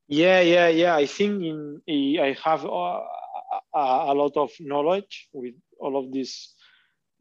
Yeah, 0.08 0.40
yeah, 0.40 0.68
yeah. 0.68 0.96
I 0.96 1.06
think 1.06 1.42
in, 1.42 1.82
I 2.20 2.36
have 2.44 2.64
a, 2.64 2.68
uh, 2.68 3.00
a, 3.74 4.12
a 4.12 4.14
lot 4.14 4.36
of 4.36 4.50
knowledge 4.60 5.28
with 5.32 5.54
all 5.78 5.96
of 5.98 6.12
this 6.12 6.54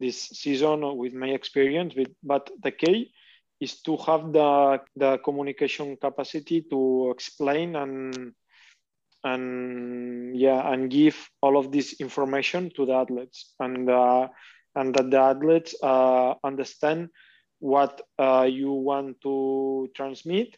this 0.00 0.22
season 0.28 0.96
with 0.96 1.12
my 1.12 1.28
experience. 1.28 1.94
With, 1.94 2.08
but 2.22 2.50
the 2.62 2.70
key 2.72 3.12
is 3.60 3.80
to 3.82 3.96
have 3.98 4.32
the 4.32 4.80
the 4.96 5.18
communication 5.18 5.96
capacity 5.96 6.62
to 6.70 7.10
explain 7.10 7.76
and 7.76 8.32
and 9.24 10.36
yeah 10.38 10.70
and 10.72 10.90
give 10.90 11.16
all 11.42 11.58
of 11.58 11.72
this 11.72 12.00
information 12.00 12.70
to 12.76 12.86
the 12.86 12.92
athletes 12.92 13.54
and 13.60 13.90
uh, 13.90 14.28
and 14.76 14.94
that 14.94 15.10
the 15.10 15.18
athletes 15.18 15.74
uh, 15.82 16.34
understand 16.44 17.08
what 17.58 18.00
uh, 18.18 18.46
you 18.48 18.70
want 18.70 19.20
to 19.22 19.88
transmit 19.96 20.56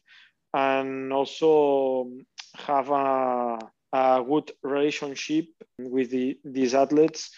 and 0.55 1.13
also 1.13 2.11
have 2.55 2.91
a, 2.91 3.59
a 3.93 4.25
good 4.27 4.53
relationship 4.63 5.47
with 5.79 6.11
the, 6.11 6.39
these 6.45 6.75
athletes. 6.75 7.31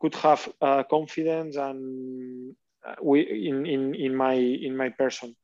Could 0.00 0.14
have 0.16 0.48
uh, 0.62 0.82
confidence 0.84 1.56
and 1.56 2.54
uh, 2.86 2.94
we, 3.02 3.20
in, 3.48 3.66
in, 3.66 3.94
in 3.94 4.16
my 4.16 4.32
in 4.32 4.74
my 4.76 4.88
person. 4.88 5.36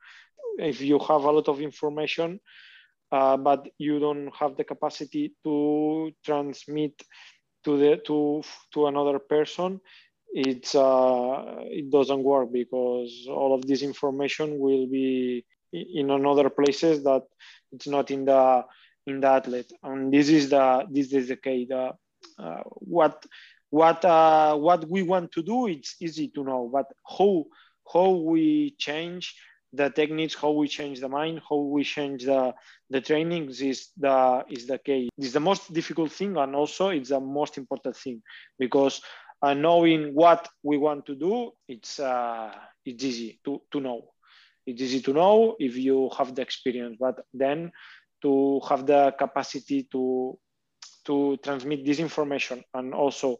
If 0.58 0.80
you 0.80 0.98
have 0.98 1.24
a 1.24 1.30
lot 1.30 1.48
of 1.48 1.60
information 1.60 2.40
uh, 3.12 3.36
but 3.36 3.68
you 3.78 3.98
don't 3.98 4.34
have 4.34 4.56
the 4.56 4.64
capacity 4.64 5.34
to 5.44 6.10
transmit 6.24 7.02
to 7.64 7.76
the 7.78 7.96
to 8.06 8.42
to 8.72 8.86
another 8.86 9.18
person 9.18 9.80
it's 10.32 10.74
uh, 10.74 11.56
it 11.70 11.90
doesn't 11.90 12.22
work 12.22 12.52
because 12.52 13.26
all 13.28 13.54
of 13.54 13.66
this 13.66 13.82
information 13.82 14.58
will 14.58 14.86
be 14.86 15.44
in 15.94 16.10
another 16.10 16.50
places 16.50 17.04
that 17.04 17.22
it's 17.72 17.86
not 17.86 18.10
in 18.10 18.24
the 18.24 18.64
in 19.06 19.20
the 19.20 19.28
athlete. 19.28 19.72
And 19.82 20.12
this 20.12 20.28
is 20.28 20.50
the 20.50 20.86
this 20.90 21.12
is 21.12 21.28
the 21.28 21.36
key. 21.36 21.66
The, 21.68 21.92
uh, 22.38 22.62
what 22.64 23.24
what 23.70 24.04
uh, 24.04 24.56
what 24.56 24.88
we 24.88 25.02
want 25.02 25.32
to 25.32 25.42
do 25.42 25.66
it's 25.66 25.96
easy 26.00 26.28
to 26.28 26.44
know 26.44 26.70
but 26.72 26.86
how 27.06 27.44
how 27.92 28.10
we 28.10 28.74
change 28.78 29.36
the 29.72 29.90
techniques 29.90 30.34
how 30.34 30.52
we 30.52 30.68
change 30.68 31.00
the 31.00 31.08
mind 31.08 31.40
how 31.48 31.56
we 31.56 31.82
change 31.84 32.24
the 32.24 32.54
the 32.90 33.00
trainings 33.00 33.60
is 33.60 33.88
the 33.96 34.44
is 34.48 34.66
the 34.66 34.78
key. 34.78 35.08
It's 35.18 35.32
the 35.32 35.40
most 35.40 35.72
difficult 35.72 36.12
thing 36.12 36.36
and 36.36 36.54
also 36.54 36.88
it's 36.90 37.10
the 37.10 37.20
most 37.20 37.58
important 37.58 37.96
thing 37.96 38.22
because 38.58 39.00
uh, 39.42 39.54
knowing 39.54 40.14
what 40.14 40.48
we 40.62 40.78
want 40.78 41.06
to 41.06 41.14
do 41.14 41.50
it's 41.68 41.98
uh, 41.98 42.52
it's 42.84 43.04
easy 43.04 43.40
to 43.44 43.60
to 43.72 43.80
know 43.80 44.08
it's 44.66 44.82
easy 44.82 45.00
to 45.02 45.12
know 45.12 45.56
if 45.58 45.76
you 45.76 46.10
have 46.18 46.34
the 46.34 46.42
experience, 46.42 46.96
but 46.98 47.24
then 47.32 47.72
to 48.22 48.60
have 48.68 48.86
the 48.86 49.14
capacity 49.18 49.84
to 49.92 50.38
to 51.04 51.36
transmit 51.42 51.84
this 51.84 52.00
information 52.00 52.64
and 52.74 52.92
also 52.92 53.38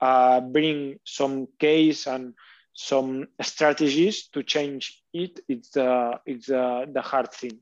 uh, 0.00 0.40
bring 0.40 0.98
some 1.04 1.46
case 1.58 2.06
and 2.06 2.34
some 2.74 3.26
strategies 3.40 4.28
to 4.28 4.42
change 4.42 5.00
it 5.12 5.38
it's 5.48 5.70
the 5.70 6.18
it's 6.26 6.46
the, 6.46 6.86
the 6.92 7.00
hard 7.00 7.30
thing 7.32 7.52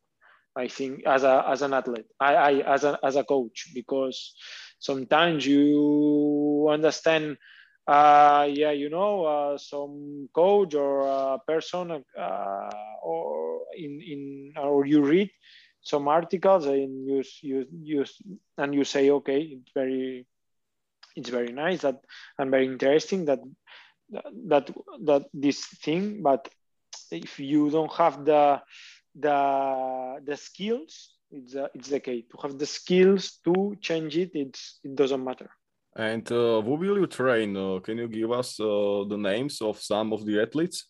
i 0.57 0.67
think 0.67 1.05
as 1.05 1.23
a 1.23 1.45
as 1.47 1.61
an 1.61 1.75
athlete. 1.75 2.07
I, 2.19 2.35
I 2.35 2.75
as 2.75 2.85
a 2.85 2.99
as 3.05 3.17
a 3.17 3.25
coach 3.25 3.69
because 3.75 4.35
sometimes 4.79 5.47
you 5.47 6.69
understand 6.71 7.37
uh, 7.87 8.49
yeah, 8.51 8.71
you 8.71 8.91
know, 8.91 9.25
uh, 9.25 9.59
some 9.59 10.29
coach 10.35 10.75
or 10.75 11.01
a 11.07 11.39
person, 11.47 12.05
uh, 12.19 12.71
or 13.03 13.61
in 13.77 14.01
in 14.01 14.53
or 14.57 14.87
you 14.87 15.03
read 15.03 15.31
some 15.83 16.07
articles 16.09 16.67
and 16.67 17.07
you 17.07 17.25
you 17.43 17.67
you 17.83 18.05
and 18.57 18.75
you 18.75 18.85
say 18.85 19.11
okay 19.11 19.41
it's 19.41 19.73
very 19.75 20.27
it's 21.17 21.29
very 21.29 21.53
nice 21.53 21.81
that 21.83 22.01
and 22.39 22.51
very 22.51 22.67
interesting 22.67 23.25
that 23.25 23.41
that 24.47 24.71
that 25.05 25.27
this 25.35 25.65
thing 25.67 26.23
but 26.23 26.49
if 27.11 27.41
you 27.41 27.71
don't 27.71 27.93
have 27.93 28.25
the 28.25 28.61
the 29.15 30.21
the 30.25 30.37
skills 30.37 31.11
it's 31.31 31.55
a, 31.55 31.69
it's 31.75 31.89
the 31.89 32.01
key 32.01 32.27
to 32.31 32.37
have 32.43 32.59
the 32.59 32.67
skills 32.67 33.39
to 33.45 33.75
change 33.81 34.17
it 34.17 34.31
it's 34.35 34.79
it 34.85 34.95
doesn't 34.95 35.25
matter 35.25 35.51
and 35.97 36.31
uh, 36.33 36.63
who 36.63 36.75
will 36.75 36.99
you 36.99 37.07
train? 37.07 37.57
Uh, 37.57 37.81
can 37.81 37.99
you 37.99 38.09
give 38.09 38.33
us 38.33 38.59
uh, 38.61 39.05
the 39.09 39.17
names 39.17 39.61
of 39.61 39.81
some 39.81 40.13
of 40.13 40.25
the 40.25 40.41
athletes? 40.41 40.89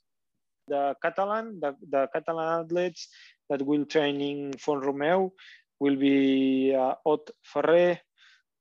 The 0.69 0.95
catalan 1.03 1.59
the, 1.61 1.75
the 1.91 2.09
catalan 2.15 2.65
athletes 2.65 3.09
that 3.51 3.63
will 3.63 3.85
train 3.85 4.21
in 4.21 4.53
Font-romeu 4.53 5.31
will 5.81 5.97
be 5.97 6.75
uh, 6.75 6.95
Ot 7.05 7.31
Ferrer, 7.43 7.99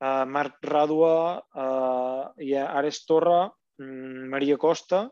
uh, 0.00 0.24
Marc 0.26 0.60
Radua, 0.62 1.40
uh, 1.54 2.28
yeah, 2.38 2.66
Ares 2.66 3.04
Torra, 3.04 3.50
um, 3.80 4.28
Maria 4.28 4.56
Costa, 4.56 5.10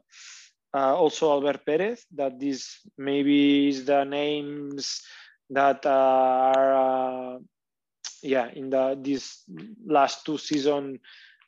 also 0.74 1.30
Albert 1.30 1.64
Perez, 1.64 2.04
that 2.12 2.38
this 2.40 2.80
maybe 2.98 3.68
is 3.68 3.84
the 3.84 4.02
names 4.04 5.00
that 5.48 5.86
are, 5.86 7.38
yeah, 8.22 8.48
in 8.52 8.70
the 8.70 8.98
this 9.00 9.44
last 9.86 10.24
two 10.24 10.38
season 10.38 11.00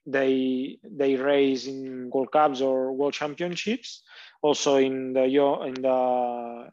they 0.06 0.78
they 0.82 1.14
race 1.14 1.66
in 1.66 2.10
World 2.10 2.32
Cups 2.32 2.60
or 2.60 2.92
World 2.92 3.14
Championships. 3.14 4.02
Also 4.42 4.76
in 4.76 5.12
the 5.12 5.24
in 5.24 5.74
the 5.74 6.70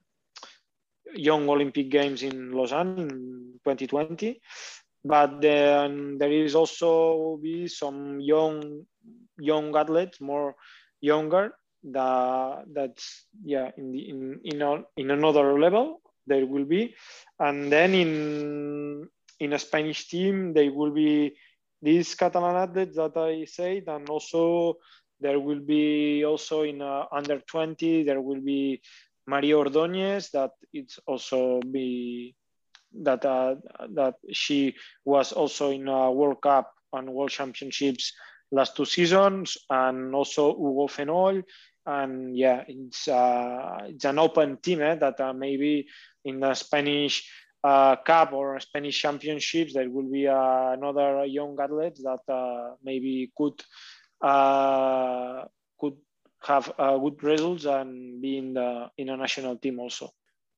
Young 1.13 1.49
Olympic 1.49 1.89
Games 1.89 2.23
in 2.23 2.51
Lausanne 2.51 2.97
in 2.97 3.09
2020. 3.63 4.41
But 5.05 5.41
then 5.41 6.17
there 6.17 6.31
is 6.31 6.55
also 6.55 7.37
be 7.41 7.67
some 7.67 8.19
young 8.19 8.85
young 9.37 9.75
athletes, 9.75 10.19
more 10.19 10.55
younger 11.01 11.53
that 11.83 12.65
that's 12.73 13.25
yeah 13.45 13.71
in 13.77 13.91
the 13.91 14.09
in 14.09 14.39
in, 14.43 14.83
in 14.97 15.11
another 15.11 15.57
level 15.57 16.01
there 16.27 16.45
will 16.45 16.65
be, 16.65 16.95
and 17.39 17.71
then 17.71 17.93
in 17.93 19.09
in 19.39 19.53
a 19.53 19.59
Spanish 19.59 20.07
team 20.07 20.53
there 20.53 20.71
will 20.71 20.91
be 20.91 21.35
these 21.81 22.13
Catalan 22.15 22.55
athletes 22.55 22.97
that 22.97 23.15
I 23.15 23.45
said, 23.45 23.83
and 23.87 24.09
also 24.09 24.77
there 25.19 25.39
will 25.39 25.59
be 25.59 26.25
also 26.25 26.63
in 26.63 26.81
under 26.81 27.39
20 27.39 28.03
there 28.03 28.21
will 28.21 28.41
be 28.41 28.81
Maria 29.27 29.55
Ordóñez 29.55 30.31
that 30.31 30.51
it's 30.73 30.99
also 31.05 31.59
be 31.61 32.35
that 33.03 33.23
uh, 33.23 33.55
that 33.93 34.15
she 34.31 34.75
was 35.05 35.31
also 35.31 35.71
in 35.71 35.87
a 35.87 36.11
World 36.11 36.41
Cup 36.41 36.73
and 36.93 37.13
World 37.13 37.29
Championships 37.29 38.13
last 38.51 38.75
two 38.75 38.85
seasons, 38.85 39.57
and 39.69 40.15
also 40.15 40.55
Hugo 40.55 40.87
Fenoll. 40.87 41.43
And 41.85 42.37
yeah, 42.37 42.63
it's 42.67 43.07
uh, 43.07 43.79
it's 43.83 44.05
an 44.05 44.19
open 44.19 44.57
team 44.57 44.81
eh, 44.81 44.95
that 44.95 45.19
uh, 45.19 45.33
maybe 45.33 45.87
in 46.25 46.39
the 46.39 46.53
Spanish 46.53 47.29
uh, 47.63 47.95
Cup 47.97 48.33
or 48.33 48.59
Spanish 48.59 49.01
Championships 49.01 49.73
there 49.73 49.89
will 49.89 50.09
be 50.09 50.27
uh, 50.27 50.71
another 50.71 51.25
young 51.25 51.57
athlete 51.59 51.99
that 52.03 52.21
uh, 52.33 52.75
maybe 52.83 53.31
could 53.35 53.61
uh, 54.21 55.45
could 55.79 55.95
have 56.41 56.71
uh, 56.77 56.97
good 56.97 57.21
results 57.23 57.65
and 57.65 58.21
be 58.21 58.37
in 58.37 58.53
the 58.53 58.89
in 58.97 59.09
a 59.09 59.17
national 59.17 59.57
team 59.57 59.79
also. 59.79 60.09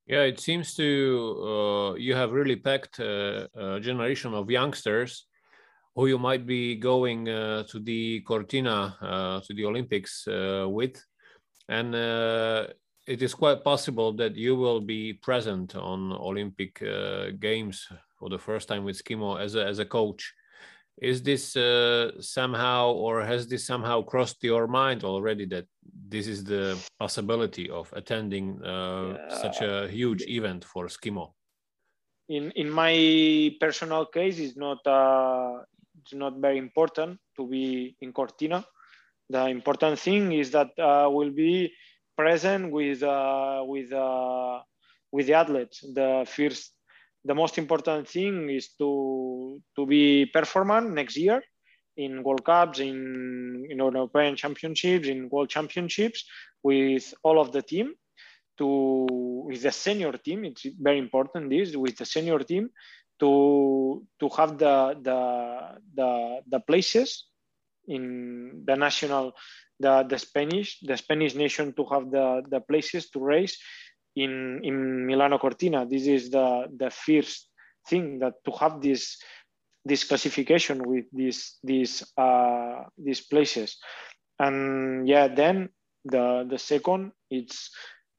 Yeah, 0.08 0.24
it 0.24 0.40
seems 0.40 0.76
to 0.76 1.96
you 1.98 2.16
have 2.16 2.32
really 2.32 2.56
packed 2.56 3.00
a 3.00 3.80
generation 3.82 4.34
of 4.34 4.50
youngsters 4.50 5.28
who 5.96 6.08
you 6.08 6.18
might 6.18 6.46
be 6.46 6.76
going 6.76 7.28
uh, 7.28 7.64
to 7.64 7.80
the 7.80 8.22
Cortina 8.22 8.96
uh, 9.02 9.42
to 9.42 9.54
the 9.54 9.66
Olympics 9.66 10.28
uh, 10.28 10.66
with, 10.68 11.04
and 11.68 11.94
it 13.08 13.22
is 13.22 13.34
quite 13.34 13.64
possible 13.64 14.14
that 14.14 14.36
you 14.36 14.56
will 14.56 14.80
be 14.80 15.14
present 15.14 15.76
on 15.76 16.12
Olympic 16.14 16.84
games 17.40 17.88
for 18.18 18.30
the 18.30 18.38
first 18.38 18.68
time 18.68 18.84
with 18.84 19.04
Skimo 19.04 19.40
as 19.40 19.56
a, 19.56 19.66
as 19.66 19.80
a 19.80 19.86
coach. 19.86 20.34
Is 21.02 21.24
this 21.24 21.56
uh, 21.56 22.22
somehow 22.22 22.92
or 22.92 23.24
has 23.24 23.48
this 23.48 23.66
somehow 23.66 24.04
crossed 24.04 24.44
your 24.44 24.68
mind 24.68 25.04
already 25.04 25.46
that 25.48 25.66
this 26.08 26.28
is 26.28 26.44
the 26.44 26.78
possibility 27.00 27.70
of 27.72 27.92
attending 27.94 28.62
uh, 28.64 29.18
yeah. 29.18 29.38
such 29.42 29.62
a 29.62 29.88
huge 29.88 30.22
event 30.28 30.64
for 30.64 30.86
skimo? 30.88 31.34
In 32.30 32.52
in 32.52 32.70
my 32.70 32.94
personal 33.60 34.06
case 34.06 34.38
it's 34.38 34.56
not 34.56 34.86
uh, 34.86 35.64
it's 36.02 36.14
not 36.14 36.38
very 36.38 36.60
important 36.60 37.20
to 37.38 37.48
be 37.48 37.96
in 38.02 38.14
cortina. 38.14 38.64
The 39.30 39.48
important 39.48 39.98
thing 39.98 40.34
is 40.34 40.52
that 40.52 40.70
uh, 40.78 41.10
we'll 41.10 41.34
be 41.34 41.74
present 42.22 42.72
with 42.72 43.02
uh, 43.04 43.64
with 43.74 43.92
uh, 43.92 44.60
with 45.12 45.26
the 45.28 45.36
athletes 45.42 45.78
the 46.00 46.10
first 46.36 46.64
the 47.30 47.36
most 47.42 47.58
important 47.58 48.08
thing 48.16 48.50
is 48.50 48.66
to 48.80 48.90
to 49.76 49.82
be 49.94 50.04
performant 50.38 50.86
next 51.00 51.18
year 51.18 51.42
in 51.98 52.24
World 52.24 52.44
Cups, 52.46 52.80
in, 52.80 53.68
in 53.70 53.78
European 53.78 54.36
Championships, 54.36 55.08
in 55.08 55.30
World 55.30 55.50
Championships 55.50 56.20
with 56.64 57.14
all 57.24 57.40
of 57.40 57.52
the 57.52 57.62
team. 57.62 57.88
To 58.58 58.68
with 59.48 59.62
the 59.64 59.72
senior 59.72 60.14
team, 60.26 60.46
it's 60.46 60.66
very 60.80 61.00
important. 61.00 61.50
This 61.50 61.76
with 61.76 61.98
the 61.98 62.06
senior 62.06 62.40
team 62.52 62.70
to 63.20 64.06
to 64.20 64.30
have 64.38 64.52
the 64.64 64.76
the 65.08 65.20
the, 65.98 66.10
the 66.54 66.60
places 66.60 67.10
in 67.88 68.64
the 68.68 68.76
national 68.76 69.34
the, 69.82 70.06
the 70.08 70.18
Spanish 70.18 70.80
the 70.82 70.98
Spanish 70.98 71.36
nation 71.36 71.74
to 71.74 71.86
have 71.86 72.12
the 72.12 72.44
the 72.50 72.62
places 72.62 73.10
to 73.10 73.20
race 73.20 73.58
in 74.16 74.62
in 74.64 75.06
Milano 75.06 75.38
Cortina. 75.38 75.86
This 75.86 76.08
is 76.08 76.30
the 76.30 76.68
the 76.70 76.90
first 76.90 77.50
thing 77.88 78.20
that 78.20 78.44
to 78.46 78.52
have 78.52 78.82
this 78.82 79.18
this 79.86 80.04
classification 80.04 80.84
with 80.84 81.06
these 81.12 81.58
these 81.64 82.04
uh, 82.18 82.84
these 82.98 83.22
places, 83.22 83.78
and 84.40 85.08
yeah, 85.08 85.28
then 85.28 85.70
the 86.06 86.46
the 86.50 86.58
second 86.58 87.12
it's 87.30 87.72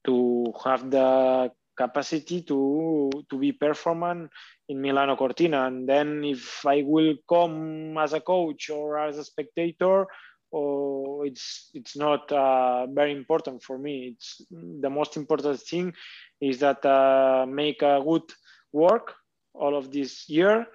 to 0.05 0.51
have 0.63 0.91
the 0.91 1.51
capacity 1.75 2.41
to 2.43 3.09
to 3.29 3.37
be 3.37 3.51
performant 3.51 4.29
in 4.69 4.81
Milano 4.81 5.15
Cortina, 5.15 5.65
and 5.67 5.87
then 5.87 6.23
if 6.23 6.65
I 6.65 6.83
will 6.83 7.15
come 7.27 7.97
as 7.97 8.13
a 8.13 8.21
coach 8.21 8.69
or 8.69 8.99
as 8.99 9.17
a 9.17 9.23
spectator, 9.23 10.07
oh, 10.53 11.23
it's 11.23 11.69
it's 11.73 11.95
not 11.97 12.31
uh, 12.31 12.85
very 12.87 13.11
important 13.11 13.63
for 13.63 13.77
me. 13.77 14.15
It's 14.15 14.41
the 14.51 14.89
most 14.89 15.17
important 15.17 15.59
thing 15.61 15.93
is 16.39 16.59
that 16.59 16.85
uh, 16.85 17.45
make 17.47 17.81
a 17.81 18.01
good 18.03 18.29
work 18.71 19.15
all 19.53 19.75
of 19.75 19.91
this 19.91 20.29
year 20.29 20.67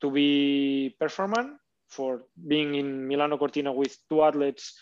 to 0.00 0.10
be 0.10 0.94
performant 1.00 1.56
for 1.88 2.24
being 2.48 2.74
in 2.74 3.06
Milano 3.08 3.38
Cortina 3.38 3.72
with 3.72 3.96
two 4.08 4.22
athletes, 4.22 4.76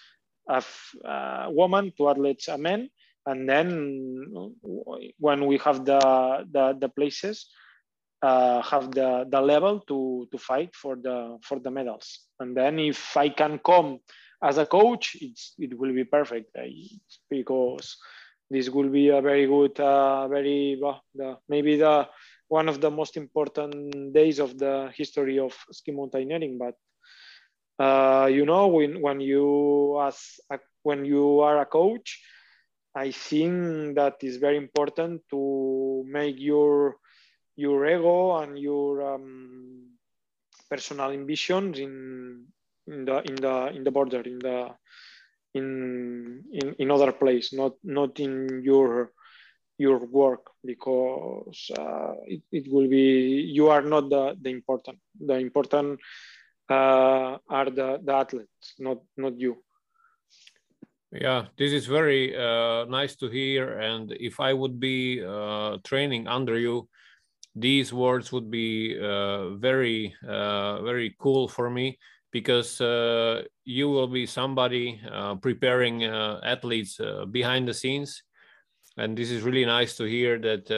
a 0.48 0.62
uh, 1.04 1.46
woman, 1.50 1.92
two 1.96 2.08
athletes, 2.08 2.48
a 2.48 2.58
man, 2.58 2.88
and 3.26 3.48
then 3.48 4.54
when 5.18 5.46
we 5.46 5.58
have 5.58 5.84
the 5.84 6.00
the, 6.50 6.76
the 6.80 6.88
places, 6.88 7.46
uh, 8.22 8.62
have 8.62 8.92
the, 8.92 9.26
the 9.28 9.40
level 9.40 9.80
to, 9.80 10.28
to 10.30 10.38
fight 10.38 10.74
for 10.74 10.96
the 10.96 11.38
for 11.42 11.58
the 11.58 11.70
medals. 11.70 12.20
And 12.40 12.56
then 12.56 12.78
if 12.78 13.16
I 13.16 13.28
can 13.28 13.58
come 13.58 13.98
as 14.42 14.58
a 14.58 14.66
coach, 14.66 15.16
it 15.58 15.78
will 15.78 15.94
be 15.94 16.04
perfect 16.04 16.56
because 17.30 17.96
this 18.50 18.68
will 18.68 18.88
be 18.88 19.08
a 19.08 19.20
very 19.22 19.46
good, 19.46 19.78
uh, 19.80 20.28
very 20.28 20.80
the, 21.14 21.38
maybe 21.48 21.76
the 21.76 22.08
one 22.48 22.68
of 22.68 22.80
the 22.80 22.90
most 22.90 23.16
important 23.16 24.12
days 24.12 24.38
of 24.38 24.58
the 24.58 24.92
history 24.94 25.38
of 25.38 25.56
ski 25.70 25.92
mountaineering. 25.92 26.58
But 26.58 26.74
uh, 27.82 28.26
you 28.26 28.44
know, 28.44 28.66
when 28.66 29.00
when 29.00 29.20
you 29.20 30.00
as 30.02 30.40
a, 30.50 30.58
when 30.82 31.04
you 31.04 31.40
are 31.40 31.60
a 31.60 31.66
coach, 31.66 32.20
I 32.94 33.12
think 33.12 33.94
that 33.94 34.16
is 34.22 34.36
very 34.36 34.56
important 34.56 35.22
to 35.30 36.04
make 36.06 36.36
your 36.38 36.96
your 37.56 37.86
ego 37.86 38.36
and 38.36 38.58
your 38.58 39.14
um, 39.14 39.92
personal 40.68 41.10
ambitions 41.10 41.78
in 41.78 42.46
in 42.86 43.04
the 43.04 43.22
in 43.28 43.36
the 43.36 43.72
in 43.74 43.84
the 43.84 43.90
border 43.90 44.20
in 44.20 44.38
the 44.38 44.68
in 45.54 46.42
in, 46.52 46.74
in 46.78 46.90
other 46.90 47.12
place 47.12 47.52
not 47.52 47.74
not 47.84 48.18
in 48.20 48.62
your 48.64 49.12
your 49.78 49.98
work 50.06 50.50
because 50.64 51.70
uh, 51.78 52.14
it, 52.26 52.42
it 52.52 52.72
will 52.72 52.88
be 52.88 53.42
you 53.58 53.68
are 53.68 53.82
not 53.82 54.08
the, 54.10 54.36
the 54.40 54.50
important. 54.50 54.98
The 55.18 55.34
important 55.34 56.00
uh, 56.70 57.38
are 57.48 57.70
the, 57.70 58.00
the 58.04 58.12
athletes 58.12 58.74
not 58.78 58.98
not 59.16 59.38
you. 59.38 59.62
Yeah 61.10 61.46
this 61.58 61.72
is 61.72 61.86
very 61.86 62.36
uh, 62.36 62.84
nice 62.86 63.16
to 63.16 63.28
hear. 63.28 63.78
And 63.78 64.12
if 64.28 64.40
i 64.40 64.52
would 64.52 64.78
be 64.80 65.22
uh, 65.24 65.78
training 65.84 66.26
under 66.28 66.58
you 66.58 66.88
these 67.54 67.92
words 67.92 68.32
would 68.32 68.50
be 68.50 68.98
uh, 68.98 69.50
very 69.56 70.14
uh, 70.26 70.80
very 70.82 71.14
cool 71.18 71.48
for 71.48 71.68
me 71.68 71.98
because 72.32 72.80
uh, 72.80 73.42
you 73.64 73.88
will 73.88 74.08
be 74.08 74.26
somebody 74.26 75.00
uh, 75.12 75.34
preparing 75.36 76.04
uh, 76.04 76.40
athletes 76.42 76.98
uh, 76.98 77.26
behind 77.26 77.68
the 77.68 77.74
scenes 77.74 78.22
and 78.96 79.16
this 79.16 79.30
is 79.30 79.42
really 79.42 79.64
nice 79.64 79.96
to 79.96 80.04
hear 80.04 80.38
that 80.38 80.68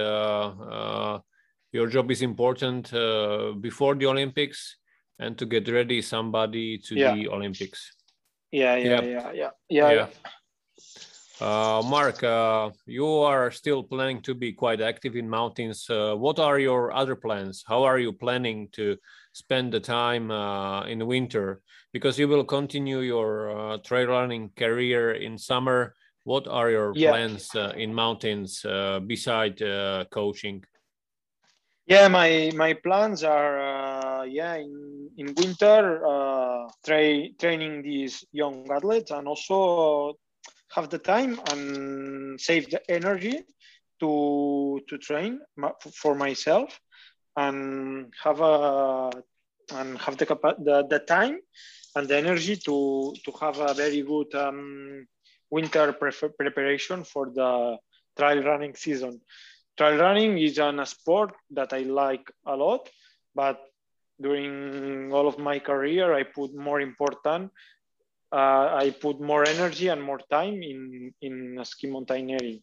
your 1.72 1.88
job 1.88 2.10
is 2.10 2.22
important 2.22 2.90
before 3.60 3.94
the 3.94 4.06
olympics 4.06 4.76
and 5.18 5.38
to 5.38 5.46
get 5.46 5.68
ready 5.68 6.02
somebody 6.02 6.78
to 6.78 6.94
yeah. 6.94 7.14
the 7.14 7.28
olympics 7.28 7.96
yeah 8.50 8.76
yeah 8.76 9.00
yeah 9.02 9.32
yeah 9.32 9.50
yeah, 9.68 9.92
yeah. 9.92 10.06
Uh, 11.40 11.82
Mark, 11.84 12.22
uh, 12.22 12.70
you 12.86 13.08
are 13.08 13.50
still 13.50 13.82
planning 13.82 14.22
to 14.22 14.34
be 14.34 14.52
quite 14.52 14.80
active 14.80 15.16
in 15.16 15.28
mountains. 15.28 15.90
Uh, 15.90 16.14
what 16.14 16.38
are 16.38 16.60
your 16.60 16.92
other 16.92 17.16
plans? 17.16 17.64
How 17.66 17.82
are 17.82 17.98
you 17.98 18.12
planning 18.12 18.68
to 18.72 18.96
spend 19.32 19.72
the 19.72 19.80
time 19.80 20.30
uh, 20.30 20.84
in 20.84 21.04
winter? 21.06 21.60
Because 21.92 22.18
you 22.20 22.28
will 22.28 22.44
continue 22.44 23.00
your 23.00 23.50
uh, 23.50 23.78
trail 23.78 24.06
running 24.06 24.50
career 24.56 25.14
in 25.14 25.36
summer. 25.36 25.96
What 26.22 26.46
are 26.46 26.70
your 26.70 26.92
yeah. 26.94 27.10
plans 27.10 27.52
uh, 27.54 27.72
in 27.76 27.92
mountains 27.92 28.64
beside 29.06 29.58
coaching? 30.10 30.64
Yeah, 31.86 32.08
my 32.08 32.52
my 32.54 32.74
plans 32.74 33.24
are 33.24 34.24
yeah 34.26 34.54
in 34.54 35.10
in 35.18 35.34
winter 35.36 36.00
tra- 36.84 37.28
training 37.38 37.82
these 37.82 38.24
young 38.32 38.70
athletes 38.70 39.10
and 39.10 39.28
also 39.28 40.14
have 40.74 40.90
the 40.90 40.98
time 40.98 41.40
and 41.50 42.40
save 42.40 42.70
the 42.70 42.80
energy 42.90 43.36
to 44.00 44.80
to 44.88 44.98
train 44.98 45.40
for 46.02 46.14
myself 46.14 46.80
and 47.36 48.12
have 48.22 48.40
a 48.40 49.10
and 49.72 49.98
have 49.98 50.16
the, 50.18 50.26
the, 50.58 50.86
the 50.88 50.98
time 51.00 51.38
and 51.96 52.08
the 52.08 52.16
energy 52.16 52.56
to 52.56 53.14
to 53.24 53.30
have 53.40 53.58
a 53.58 53.74
very 53.74 54.02
good 54.02 54.34
um, 54.34 55.06
winter 55.50 55.92
pre- 55.92 56.28
preparation 56.38 57.04
for 57.04 57.26
the 57.30 57.76
trail 58.16 58.42
running 58.42 58.74
season. 58.74 59.20
Trail 59.76 59.98
running 59.98 60.38
is 60.38 60.58
an, 60.58 60.80
a 60.80 60.86
sport 60.86 61.34
that 61.50 61.72
I 61.72 61.80
like 61.80 62.30
a 62.46 62.56
lot, 62.56 62.88
but 63.34 63.60
during 64.20 65.12
all 65.12 65.26
of 65.26 65.38
my 65.38 65.58
career, 65.58 66.14
I 66.14 66.22
put 66.22 66.54
more 66.54 66.80
important 66.80 67.50
uh, 68.34 68.74
I 68.82 68.90
put 68.90 69.20
more 69.20 69.46
energy 69.46 69.88
and 69.88 70.02
more 70.02 70.20
time 70.28 70.60
in 70.62 71.14
in 71.20 71.60
ski 71.62 71.86
mountaineering 71.86 72.60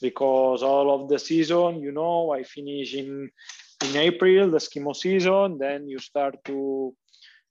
because 0.00 0.62
all 0.62 0.94
of 0.94 1.08
the 1.08 1.18
season, 1.18 1.80
you 1.82 1.90
know, 1.90 2.30
I 2.30 2.44
finish 2.44 2.94
in 2.94 3.30
in 3.84 3.96
April 3.96 4.50
the 4.50 4.58
skimo 4.58 4.94
season, 4.94 5.58
then 5.58 5.88
you 5.88 5.98
start 5.98 6.36
to 6.44 6.94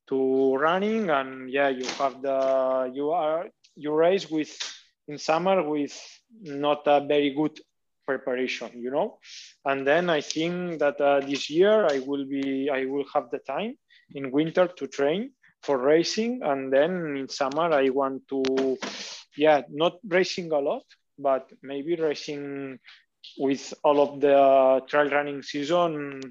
to 0.10 0.56
running, 0.56 1.10
and 1.10 1.52
yeah, 1.52 1.68
you 1.68 1.86
have 2.00 2.22
the 2.22 2.92
you 2.94 3.12
are 3.12 3.48
you 3.76 3.92
race 3.94 4.32
with 4.32 4.54
in 5.10 5.18
summer 5.18 5.62
with 5.62 5.96
not 6.42 6.84
a 6.86 7.06
very 7.06 7.32
good 7.32 7.60
preparation, 8.06 8.70
you 8.76 8.92
know, 8.92 9.20
and 9.66 9.86
then 9.86 10.10
I 10.10 10.22
think 10.22 10.80
that 10.80 11.02
uh, 11.02 11.20
this 11.20 11.50
year 11.50 11.86
I 11.86 12.00
will 12.00 12.26
be 12.26 12.70
I 12.70 12.86
will 12.86 13.06
have 13.14 13.30
the 13.30 13.40
time 13.40 13.76
in 14.16 14.32
winter 14.32 14.68
to 14.68 14.88
train 14.88 15.32
for 15.62 15.78
racing 15.78 16.42
and 16.44 16.72
then 16.72 17.16
in 17.18 17.28
summer 17.30 17.72
i 17.74 17.90
want 17.90 18.22
to 18.28 18.78
yeah 19.36 19.62
not 19.70 19.98
racing 20.08 20.52
a 20.52 20.60
lot 20.60 20.84
but 21.20 21.50
maybe 21.62 21.96
racing 21.96 22.78
with 23.38 23.74
all 23.84 24.00
of 24.02 24.22
the 24.22 24.82
trail 24.88 25.10
running 25.10 25.42
season 25.42 26.22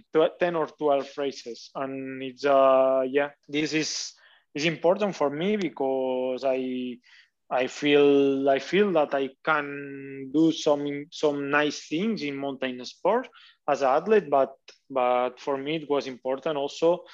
10 0.41 0.57
or 0.57 0.67
12 0.67 1.09
races. 1.19 1.71
And 1.75 2.23
it's 2.23 2.45
uh 2.45 3.03
yeah 3.07 3.31
this 3.49 3.73
is 3.73 4.13
is 4.55 4.65
important 4.65 5.15
for 5.15 5.31
me 5.31 5.57
because 5.57 6.45
i 6.45 6.97
i 7.51 7.67
feel 7.67 8.49
i 8.49 8.59
feel 8.59 8.93
that 8.93 9.15
i 9.15 9.29
can 9.45 10.31
do 10.33 10.51
some 10.53 11.07
some 11.11 11.51
nice 11.51 11.87
things 11.89 12.23
in 12.23 12.37
mountain 12.37 12.85
sport 12.85 13.29
as 13.69 13.83
an 13.83 13.89
athlete 13.89 14.31
but 14.31 14.55
but 14.91 15.39
for 15.39 15.57
me 15.57 15.77
it 15.77 15.91
was 15.91 16.07
important 16.07 16.57
also 16.57 17.05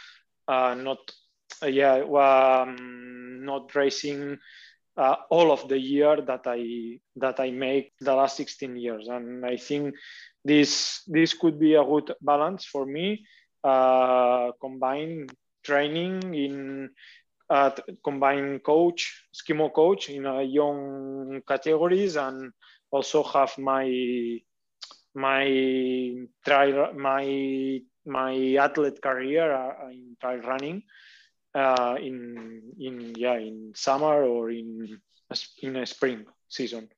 uh, 0.49 0.75
not 0.75 0.99
uh, 0.99 1.22
yeah, 1.67 2.03
um, 2.03 3.45
not 3.45 3.75
racing 3.75 4.39
uh, 4.97 5.17
all 5.31 5.53
of 5.53 5.69
the 5.69 5.79
year 5.79 6.21
that 6.23 6.43
I 6.47 6.99
that 7.17 7.41
I 7.41 7.51
make 7.51 7.93
the 8.01 8.15
last 8.15 8.37
16 8.37 8.77
years, 8.77 9.09
and 9.09 9.45
I 9.45 9.57
think 9.57 9.95
this 10.45 11.03
this 11.07 11.35
could 11.35 11.59
be 11.59 11.75
a 11.75 11.85
good 11.85 12.13
balance 12.21 12.65
for 12.65 12.87
me. 12.87 13.25
Uh, 13.65 14.53
combine 14.61 15.27
training 15.65 16.35
in 16.35 16.91
uh, 17.51 17.71
combine 18.05 18.59
coach 18.61 19.27
skimo 19.35 19.73
coach 19.73 20.09
in 20.11 20.27
a 20.27 20.43
young 20.43 21.41
categories 21.47 22.17
and 22.17 22.53
also 22.91 23.23
have 23.23 23.57
my 23.59 23.87
my 25.15 25.47
trial 26.45 26.93
my 26.95 27.81
my 28.07 28.35
athlete 28.59 29.01
career 29.03 29.53
uh, 29.53 29.89
in 29.91 30.17
trail 30.21 30.41
running 30.41 30.83
uh, 31.55 31.97
in 32.01 32.63
in 32.79 33.15
yeah 33.17 33.37
in 33.37 33.73
summer 33.75 34.25
or 34.25 34.51
in 34.51 34.99
in 35.63 35.77
a 35.77 35.87
spring 35.87 36.25
season. 36.49 36.89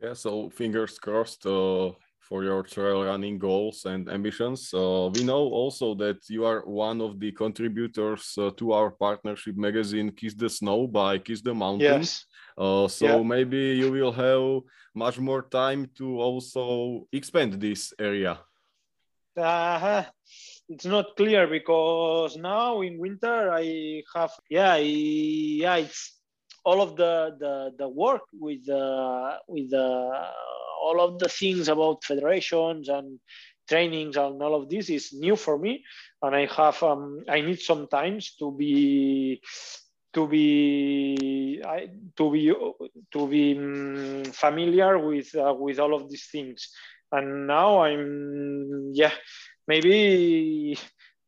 Yeah, 0.00 0.14
so 0.14 0.48
fingers 0.50 0.98
crossed 0.98 1.44
uh, 1.46 1.90
for 2.20 2.44
your 2.44 2.62
trail 2.62 3.04
running 3.04 3.38
goals 3.38 3.84
and 3.84 4.08
ambitions. 4.08 4.72
Uh, 4.72 5.10
we 5.12 5.24
know 5.24 5.48
also 5.48 5.94
that 5.94 6.18
you 6.28 6.44
are 6.44 6.60
one 6.66 7.00
of 7.00 7.18
the 7.18 7.32
contributors 7.32 8.34
uh, 8.38 8.50
to 8.56 8.72
our 8.72 8.90
partnership 8.90 9.56
magazine 9.56 10.12
Kiss 10.12 10.34
the 10.34 10.48
Snow 10.48 10.86
by 10.86 11.18
Kiss 11.18 11.40
the 11.40 11.54
Mountains. 11.54 11.82
Yes. 11.82 12.26
Uh, 12.56 12.86
so 12.86 13.06
yeah. 13.06 13.22
maybe 13.22 13.74
you 13.80 13.90
will 13.90 14.12
have 14.12 14.62
much 14.94 15.18
more 15.18 15.42
time 15.42 15.90
to 15.96 16.20
also 16.20 17.06
expand 17.12 17.60
this 17.60 17.92
area. 17.98 18.38
Uh, 19.36 20.04
it's 20.68 20.84
not 20.84 21.16
clear 21.16 21.46
because 21.46 22.36
now 22.36 22.80
in 22.82 22.98
winter 22.98 23.50
I 23.52 24.02
have 24.14 24.32
yeah 24.50 24.74
I, 24.74 24.78
yeah 24.78 25.76
it's 25.76 26.14
all 26.64 26.82
of 26.82 26.96
the 26.96 27.36
the, 27.38 27.72
the 27.78 27.88
work 27.88 28.22
with 28.32 28.66
the 28.66 29.38
with 29.48 29.70
the 29.70 29.86
all 30.82 31.00
of 31.00 31.18
the 31.18 31.28
things 31.28 31.68
about 31.68 32.04
federations 32.04 32.88
and 32.88 33.18
trainings 33.68 34.16
and 34.16 34.42
all 34.42 34.54
of 34.54 34.68
this 34.68 34.88
is 34.90 35.12
new 35.12 35.36
for 35.36 35.58
me. 35.58 35.84
And 36.22 36.34
I 36.34 36.46
have 36.46 36.82
um, 36.82 37.24
I 37.28 37.40
need 37.40 37.60
some 37.60 37.86
times 37.88 38.34
to 38.38 38.52
be 38.52 39.40
to 40.14 40.26
be 40.26 41.62
I, 41.66 41.88
to 42.16 42.30
be 42.32 42.52
to 43.12 43.28
be 43.28 43.58
um, 43.58 44.24
familiar 44.32 44.98
with 44.98 45.34
uh, 45.34 45.54
with 45.54 45.78
all 45.78 45.94
of 45.94 46.08
these 46.10 46.26
things. 46.30 46.70
And 47.10 47.46
now 47.46 47.80
i'm 47.84 48.90
yeah 48.92 49.12
maybe 49.68 50.76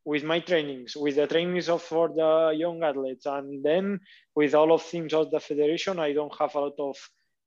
with 0.03 0.23
my 0.23 0.39
trainings 0.39 0.97
with 0.97 1.15
the 1.15 1.27
trainings 1.27 1.69
of 1.69 1.81
for 1.81 2.09
the 2.09 2.53
young 2.57 2.83
athletes 2.83 3.25
and 3.27 3.63
then 3.63 3.99
with 4.35 4.55
all 4.55 4.73
of 4.73 4.81
things 4.81 5.13
of 5.13 5.29
the 5.31 5.39
federation 5.39 5.99
i 5.99 6.11
don't 6.11 6.33
have 6.39 6.53
a 6.55 6.59
lot 6.59 6.79
of 6.79 6.97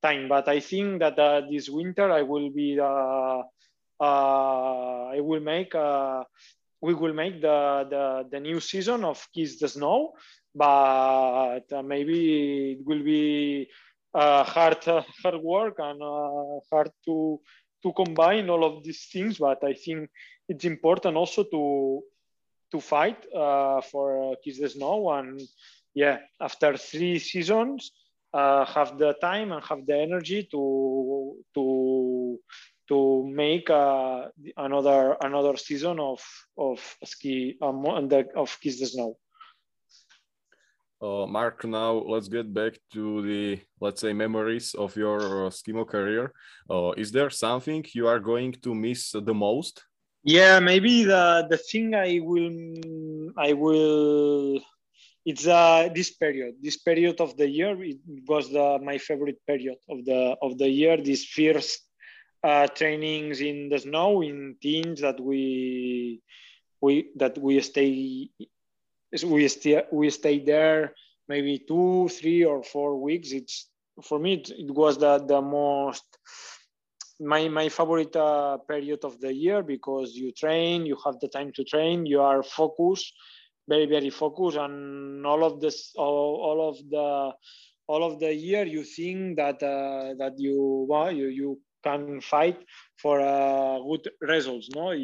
time 0.01 0.29
but 0.29 0.49
i 0.49 0.61
think 0.61 1.01
that 1.01 1.19
uh, 1.19 1.43
this 1.51 1.69
winter 1.69 2.11
i 2.13 2.23
will 2.23 2.51
be 2.51 2.79
uh, 2.79 3.43
uh, 4.01 5.05
i 5.17 5.21
will 5.21 5.41
make 5.41 5.75
uh, 5.75 6.23
we 6.81 6.95
will 6.95 7.15
make 7.15 7.41
the, 7.41 7.87
the 7.91 8.29
the 8.31 8.41
new 8.41 8.61
season 8.61 9.05
of 9.05 9.27
kiss 9.35 9.59
the 9.59 9.69
snow 9.69 10.13
but 10.55 11.67
uh, 11.73 11.83
maybe 11.83 12.79
it 12.79 12.87
will 12.87 13.03
be 13.03 13.69
hard 14.15 14.85
hard 15.23 15.43
work 15.43 15.75
and 15.79 16.01
hard 16.71 16.91
to 17.05 17.41
to 17.85 17.93
combine 17.93 18.51
all 18.51 18.65
of 18.65 18.83
these 18.83 19.05
things. 19.13 19.39
But 19.39 19.63
I 19.63 19.75
think 19.75 20.11
it's 20.49 20.65
important 20.65 21.17
also 21.17 21.45
to 21.45 22.03
to 22.73 22.81
fight 22.81 23.19
uh, 23.33 23.81
for 23.83 24.33
uh, 24.33 24.35
Kiss 24.43 24.59
the 24.59 24.69
Snow. 24.69 25.11
And 25.11 25.41
yeah, 25.95 26.19
after 26.41 26.77
three 26.77 27.21
seasons, 27.21 27.93
uh, 28.33 28.65
have 28.65 28.99
the 28.99 29.15
time 29.21 29.53
and 29.53 29.63
have 29.65 29.87
the 29.87 29.97
energy 29.97 30.49
to 30.51 31.37
to 31.55 32.41
to 32.89 33.25
make 33.25 33.71
uh, 33.71 34.29
another 34.57 35.17
another 35.21 35.57
season 35.57 36.01
of 36.01 36.21
of 36.59 36.81
ski 37.05 37.57
um, 37.63 37.87
of 38.35 38.59
Kiss 38.61 38.81
the 38.81 38.87
Snow. 38.87 39.17
Uh, 41.05 41.27
Mark, 41.27 41.65
now 41.67 41.93
let's 41.93 42.29
get 42.29 42.55
back 42.55 42.79
to 42.91 43.21
the, 43.21 43.61
let's 43.79 44.01
say, 44.01 44.15
memories 44.15 44.73
of 44.73 44.97
your 44.97 45.21
uh, 45.21 45.51
skimo 45.51 45.87
career. 45.87 46.33
Uh, 46.71 46.93
is 46.97 47.13
there 47.13 47.29
something 47.29 47.85
you 47.93 48.07
are 48.07 48.19
going 48.19 48.53
to 48.53 48.75
miss 48.75 49.13
the 49.13 49.35
most? 49.35 49.85
Yeah, 50.23 50.61
maybe 50.61 51.05
the 51.05 51.47
the 51.51 51.59
thing 51.59 51.95
I 51.95 52.21
will 52.23 52.57
I 53.37 53.53
will 53.53 54.61
it's 55.27 55.47
uh, 55.47 55.91
this 55.95 56.11
period 56.17 56.55
this 56.63 56.79
period 56.79 57.21
of 57.21 57.37
the 57.37 57.49
year 57.49 57.77
it 57.85 58.01
was 58.27 58.49
the 58.49 58.79
my 58.83 58.97
favorite 58.97 59.41
period 59.47 59.77
of 59.91 59.99
the 60.09 60.37
of 60.41 60.57
the 60.57 60.69
year 60.69 60.97
this 60.97 61.27
first 61.27 61.85
uh, 62.43 62.67
trainings 62.69 63.43
in 63.43 63.69
the 63.69 63.79
snow 63.79 64.23
in 64.23 64.57
Tignes 64.63 65.01
that 65.01 65.21
we 65.21 66.23
we 66.81 67.13
that 67.17 67.37
we 67.37 67.61
stay 67.61 68.31
we 69.23 69.47
stay 69.49 69.83
we 69.93 70.11
stay 70.11 70.39
there 70.39 70.93
maybe 71.29 71.59
two 71.59 72.09
three 72.09 72.45
or 72.45 72.63
four 72.63 72.99
weeks. 73.01 73.33
It's 73.33 73.69
for 74.03 74.19
me 74.19 74.35
it, 74.35 74.51
it 74.51 74.71
was 74.71 74.99
the 74.99 75.19
the 75.19 75.41
most 75.41 76.05
my 77.21 77.49
my 77.49 77.69
favorite 77.69 78.17
uh, 78.17 78.59
period 78.69 79.05
of 79.05 79.21
the 79.21 79.33
year 79.33 79.63
because 79.63 80.15
you 80.15 80.33
train 80.33 80.85
you 80.85 80.97
have 81.05 81.21
the 81.21 81.29
time 81.29 81.53
to 81.53 81.65
train 81.65 82.07
you 82.07 82.21
are 82.21 82.43
focused 82.43 83.13
very 83.69 83.87
very 83.87 84.11
focused. 84.11 84.57
And 84.57 85.27
all 85.27 85.45
of 85.45 85.61
this 85.61 85.93
all, 85.97 86.37
all 86.43 86.69
of 86.69 86.79
the 86.91 87.33
all 87.87 88.05
of 88.05 88.19
the 88.21 88.33
year 88.35 88.65
you 88.65 88.85
think 88.85 89.37
that 89.37 89.63
uh, 89.63 90.15
that 90.19 90.35
you 90.39 90.87
well, 90.89 91.13
you 91.13 91.29
you 91.29 91.61
can 91.83 92.21
fight 92.21 92.59
for 92.97 93.21
uh, 93.21 93.79
good 93.81 94.11
results 94.21 94.71
no? 94.75 94.95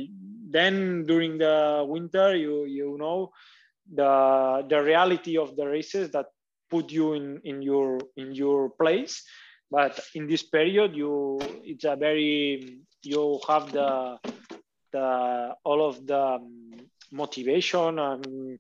Then 0.51 1.07
during 1.07 1.38
the 1.38 1.85
winter 1.87 2.35
you 2.37 2.64
you 2.66 2.96
know 2.99 3.33
the 3.93 4.64
the 4.69 4.83
reality 4.83 5.37
of 5.38 5.57
the 5.57 5.66
races 5.66 6.11
that 6.11 6.27
put 6.71 6.90
you 6.90 7.14
in 7.14 7.40
in 7.45 7.62
your 7.62 7.99
in 8.16 8.35
your 8.35 8.71
place. 8.71 9.25
But 9.71 10.01
in 10.14 10.27
this 10.27 10.43
period 10.43 10.97
you 10.97 11.38
it's 11.64 11.85
a 11.85 11.97
very 11.97 12.81
you 13.03 13.40
have 13.49 13.73
the 13.73 14.19
the 14.93 15.55
all 15.64 15.87
of 15.87 16.07
the 16.07 16.19
um, 16.19 16.73
motivation 17.12 17.99
and 17.99 18.59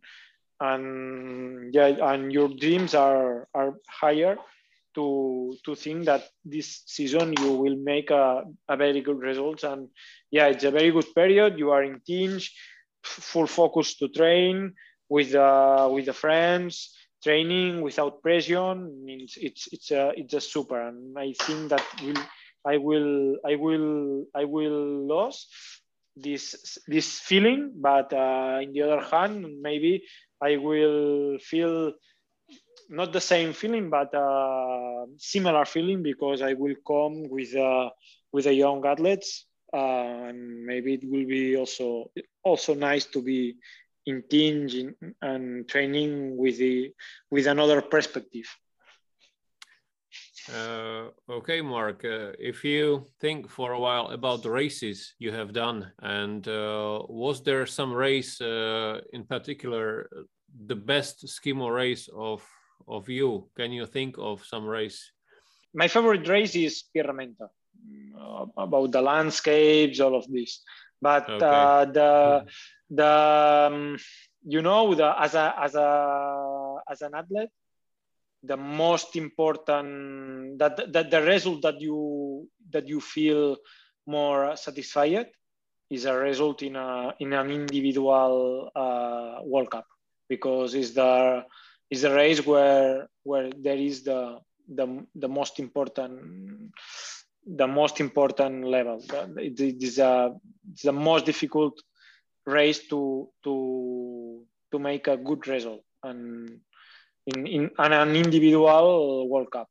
and 0.60 1.74
yeah 1.74 2.12
and 2.12 2.32
your 2.32 2.48
dreams 2.48 2.94
are 2.94 3.48
are 3.54 3.74
higher 3.88 4.36
to 4.94 5.54
to 5.64 5.74
think 5.74 6.04
that 6.04 6.28
this 6.44 6.82
season 6.86 7.32
you 7.40 7.52
will 7.52 7.76
make 7.76 8.10
a, 8.10 8.44
a 8.68 8.76
very 8.76 9.00
good 9.00 9.20
results. 9.20 9.64
And 9.64 9.88
yeah 10.30 10.46
it's 10.46 10.64
a 10.64 10.70
very 10.70 10.90
good 10.90 11.14
period. 11.14 11.58
You 11.58 11.70
are 11.70 11.82
in 11.82 12.00
Tignes 12.00 12.50
full 13.02 13.46
focus 13.46 13.96
to 13.96 14.08
train 14.08 14.74
with 15.10 15.34
uh, 15.34 15.90
with 15.92 16.06
the 16.06 16.14
friends 16.14 16.94
training 17.22 17.82
without 17.82 18.22
pressure 18.22 18.74
means 18.74 19.36
it's 19.40 19.68
it's 19.72 19.90
a 19.90 20.12
it's 20.16 20.34
a 20.34 20.40
super. 20.40 20.80
And 20.80 21.18
i 21.18 21.34
think 21.44 21.70
that 21.70 21.84
will 22.02 22.22
i 22.66 22.76
will 22.78 23.36
i 23.46 23.56
will 23.56 24.24
i 24.34 24.44
will 24.44 25.06
lose 25.08 25.46
this 26.16 26.78
this 26.88 27.20
feeling. 27.20 27.72
But 27.76 28.12
uh, 28.12 28.60
in 28.62 28.72
the 28.72 28.82
other 28.82 29.02
hand 29.02 29.46
maybe 29.62 30.04
i 30.42 30.56
will 30.56 31.38
feel 31.38 31.92
not 32.88 33.12
the 33.12 33.20
same 33.20 33.52
feeling 33.52 33.90
but 33.90 34.14
uh, 34.14 35.06
similar 35.18 35.64
feeling 35.64 36.02
because 36.02 36.42
i 36.42 36.54
will 36.54 36.76
come 36.86 37.28
with 37.30 37.54
uh, 37.56 37.90
with 38.32 38.44
the 38.44 38.54
young 38.54 38.84
athletes. 38.86 39.46
Uh, 39.72 40.26
and 40.30 40.64
maybe 40.66 40.94
it 40.94 41.04
will 41.04 41.26
be 41.26 41.56
also 41.56 42.10
also 42.42 42.74
nice 42.74 43.06
to 43.06 43.22
be 43.22 43.54
in, 44.06 44.94
and 45.22 45.68
training 45.68 46.36
with 46.36 46.58
the 46.58 46.92
with 47.30 47.46
another 47.46 47.80
perspective. 47.80 48.46
Uh, 50.48 51.10
okay, 51.28 51.60
Mark. 51.60 52.04
Uh, 52.04 52.32
if 52.38 52.64
you 52.64 53.06
think 53.20 53.48
for 53.48 53.72
a 53.72 53.78
while 53.78 54.08
about 54.08 54.42
the 54.42 54.50
races 54.50 55.14
you 55.18 55.30
have 55.32 55.52
done, 55.52 55.92
and 56.00 56.48
uh, 56.48 57.02
was 57.08 57.42
there 57.42 57.66
some 57.66 57.92
race 57.92 58.40
uh, 58.40 59.00
in 59.12 59.24
particular 59.24 60.08
the 60.66 60.74
best 60.74 61.26
skimo 61.26 61.72
race 61.72 62.08
of 62.16 62.42
of 62.88 63.08
you? 63.08 63.48
Can 63.56 63.72
you 63.72 63.86
think 63.86 64.16
of 64.18 64.44
some 64.44 64.66
race? 64.66 65.12
My 65.72 65.88
favorite 65.88 66.26
race 66.26 66.56
is 66.56 66.84
Pierra 66.92 67.14
Menta, 67.14 67.48
uh, 68.18 68.46
about 68.56 68.90
the 68.90 69.02
landscapes, 69.02 70.00
all 70.00 70.16
of 70.16 70.26
this. 70.26 70.62
But 71.00 71.28
okay. 71.30 71.46
Uh, 71.46 71.84
the 71.84 72.46
the 72.90 73.68
um, 73.70 73.98
you 74.44 74.62
know 74.62 74.94
the 74.94 75.14
as 75.20 75.34
a 75.34 75.54
as 75.58 75.74
a 75.74 76.76
as 76.88 77.02
an 77.02 77.14
athlete 77.14 77.50
the 78.42 78.56
most 78.56 79.16
important 79.16 80.58
that, 80.58 80.92
that 80.92 81.10
the 81.10 81.22
result 81.22 81.62
that 81.62 81.80
you 81.80 82.48
that 82.70 82.88
you 82.88 83.00
feel 83.00 83.56
more 84.06 84.56
satisfied 84.56 85.26
is 85.90 86.04
a 86.06 86.14
result 86.14 86.62
in 86.62 86.76
a 86.76 87.14
in 87.20 87.32
an 87.32 87.50
individual 87.50 88.70
uh, 88.74 89.40
World 89.44 89.70
Cup 89.70 89.86
because 90.28 90.74
it's 90.74 90.92
the 90.92 91.44
is 91.90 92.02
the 92.02 92.14
race 92.14 92.44
where 92.46 93.08
where 93.24 93.50
there 93.50 93.76
is 93.76 94.04
the 94.04 94.38
the, 94.72 95.04
the 95.14 95.28
most 95.28 95.58
important 95.58 96.70
the 97.44 97.66
most 97.66 98.00
important 98.00 98.64
level. 98.64 99.02
It 99.36 99.58
is 99.60 99.98
a, 99.98 100.34
it's 100.72 100.82
the 100.82 100.92
most 100.92 101.26
difficult 101.26 101.82
race 102.46 102.88
to 102.88 103.28
to 103.44 104.44
to 104.70 104.78
make 104.78 105.06
a 105.08 105.16
good 105.16 105.46
result 105.46 105.82
and 106.02 106.60
in, 107.26 107.46
in 107.46 107.70
an 107.78 108.16
individual 108.16 109.28
World 109.28 109.50
Cup 109.50 109.68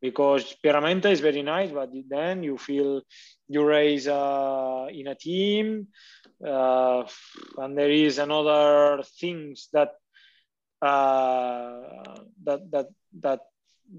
because 0.00 0.56
Pierra 0.64 0.80
Menta 0.80 1.10
is 1.10 1.20
very 1.20 1.42
nice, 1.42 1.70
but 1.70 1.90
then 2.08 2.42
you 2.42 2.56
feel 2.56 3.02
you 3.48 3.64
race 3.64 4.06
uh, 4.06 4.86
in 4.90 5.08
a 5.08 5.14
team, 5.14 5.88
uh, 6.46 7.04
and 7.58 7.76
there 7.76 7.90
is 7.90 8.18
another 8.18 9.02
things 9.20 9.68
that 9.72 9.92
uh, 10.80 12.14
that 12.44 12.70
that 12.70 12.86
that 13.20 13.40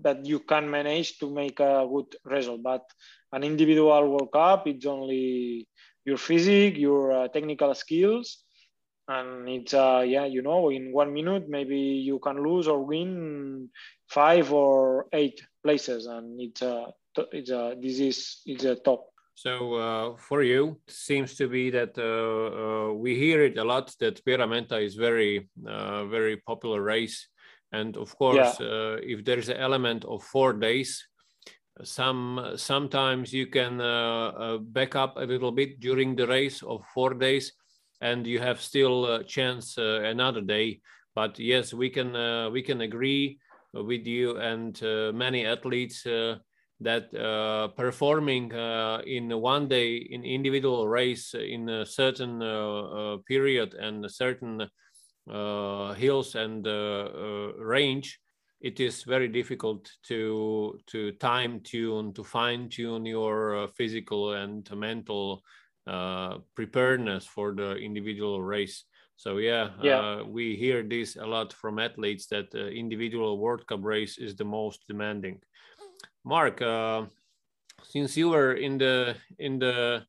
that 0.02 0.26
you 0.26 0.40
can 0.40 0.70
manage 0.70 1.20
to 1.20 1.30
make 1.30 1.60
a 1.60 1.86
good 1.92 2.16
result. 2.26 2.64
But 2.64 2.84
an 3.32 3.44
individual 3.44 4.10
World 4.10 4.32
Cup, 4.32 4.68
it's 4.68 4.86
only 4.86 5.68
your 6.06 6.18
physique, 6.18 6.78
your 6.78 7.12
uh, 7.12 7.28
technical 7.28 7.74
skills, 7.76 8.44
and 9.08 9.50
it's 9.50 9.74
uh, 9.74 10.04
yeah, 10.06 10.26
you 10.26 10.42
know, 10.42 10.70
in 10.70 10.92
one 10.92 11.14
minute 11.14 11.50
maybe 11.50 11.78
you 11.78 12.20
can 12.20 12.44
lose 12.44 12.68
or 12.68 12.84
win 12.84 13.70
five 14.08 14.52
or 14.54 15.08
eight 15.14 15.42
places, 15.64 16.06
and 16.06 16.40
it's 16.40 16.62
uh, 16.62 16.86
it's 17.32 17.52
uh, 17.52 17.76
this 17.82 18.00
is 18.00 18.42
it's 18.46 18.64
a 18.64 18.76
top. 18.76 19.08
So 19.36 19.74
uh, 19.74 20.18
for 20.18 20.44
you, 20.44 20.78
it 20.88 20.94
seems 20.94 21.36
to 21.36 21.48
be 21.48 21.72
that 21.72 21.98
uh, 21.98 22.92
uh, 22.92 22.94
we 22.94 23.16
hear 23.16 23.44
it 23.44 23.58
a 23.58 23.64
lot 23.64 23.94
that 24.00 24.24
Pierra 24.24 24.48
Menta 24.48 24.84
is 24.84 24.96
very 24.96 25.50
uh, 25.68 26.06
very 26.06 26.38
popular 26.38 26.82
race, 26.82 27.28
and 27.72 27.98
of 27.98 28.16
course, 28.18 28.60
yeah. 28.60 28.68
uh, 28.68 28.98
if 29.02 29.24
there 29.26 29.40
is 29.40 29.50
an 29.50 29.58
element 29.58 30.06
of 30.06 30.24
four 30.24 30.54
days, 30.54 31.08
some 31.84 32.54
sometimes 32.56 33.34
you 33.34 33.48
can 33.48 33.80
uh, 33.80 34.32
uh, 34.38 34.58
back 34.58 34.96
up 34.96 35.18
a 35.18 35.22
little 35.26 35.52
bit 35.52 35.80
during 35.80 36.16
the 36.16 36.28
race 36.28 36.62
of 36.64 36.84
four 36.94 37.14
days 37.14 37.54
and 38.02 38.26
you 38.28 38.40
have 38.40 38.60
still 38.60 39.06
a 39.06 39.24
chance 39.24 39.78
uh, 39.78 40.02
another 40.04 40.42
day. 40.42 40.82
But 41.16 41.40
yes 41.40 41.74
we 41.74 41.90
can 41.90 42.16
uh, 42.16 42.50
we 42.50 42.62
can 42.62 42.82
agree 42.82 43.40
with 43.74 44.06
you 44.06 44.38
and 44.38 44.82
uh, 44.84 45.12
many 45.14 45.46
athletes 45.46 46.06
uh, 46.06 46.38
that 46.82 47.12
performing 47.78 48.52
in 49.06 49.30
one 49.40 49.68
day 49.68 49.98
in 49.98 50.24
individual 50.24 50.88
race 50.88 51.36
in 51.36 51.70
a 51.70 51.86
certain 51.86 52.40
period 53.28 53.76
and 53.76 54.10
certain 54.10 54.68
hills 55.28 56.34
and 56.36 56.66
range 57.60 58.20
it 58.62 58.80
is 58.80 59.04
very 59.04 59.28
difficult 59.28 59.92
to 60.04 60.80
to 60.88 61.12
time 61.14 61.60
tune 61.62 62.14
to 62.14 62.24
fine 62.24 62.70
tune 62.70 63.06
your 63.06 63.64
uh, 63.64 63.68
physical 63.76 64.34
and 64.34 64.70
mental 64.76 65.42
uh, 65.88 66.38
preparedness 66.56 67.26
for 67.26 67.54
the 67.54 67.76
individual 67.76 68.42
race. 68.42 68.86
So 69.16 69.38
yeah, 69.38 69.70
yeah. 69.82 70.00
Uh, 70.00 70.24
we 70.24 70.56
hear 70.56 70.84
this 70.84 71.16
a 71.16 71.26
lot 71.26 71.54
from 71.54 71.80
athletes 71.80 72.28
that 72.28 72.52
the 72.52 72.70
individual 72.70 73.38
world 73.38 73.66
cup 73.68 73.84
race 73.84 74.18
is 74.18 74.36
the 74.36 74.46
most 74.46 74.86
demanding. 74.88 75.40
Mark 76.24 76.62
uh, 76.62 77.06
since 77.84 78.16
you 78.16 78.30
were 78.30 78.54
in 78.54 78.78
the 78.78 79.16
in 79.40 79.60
the 79.60 80.04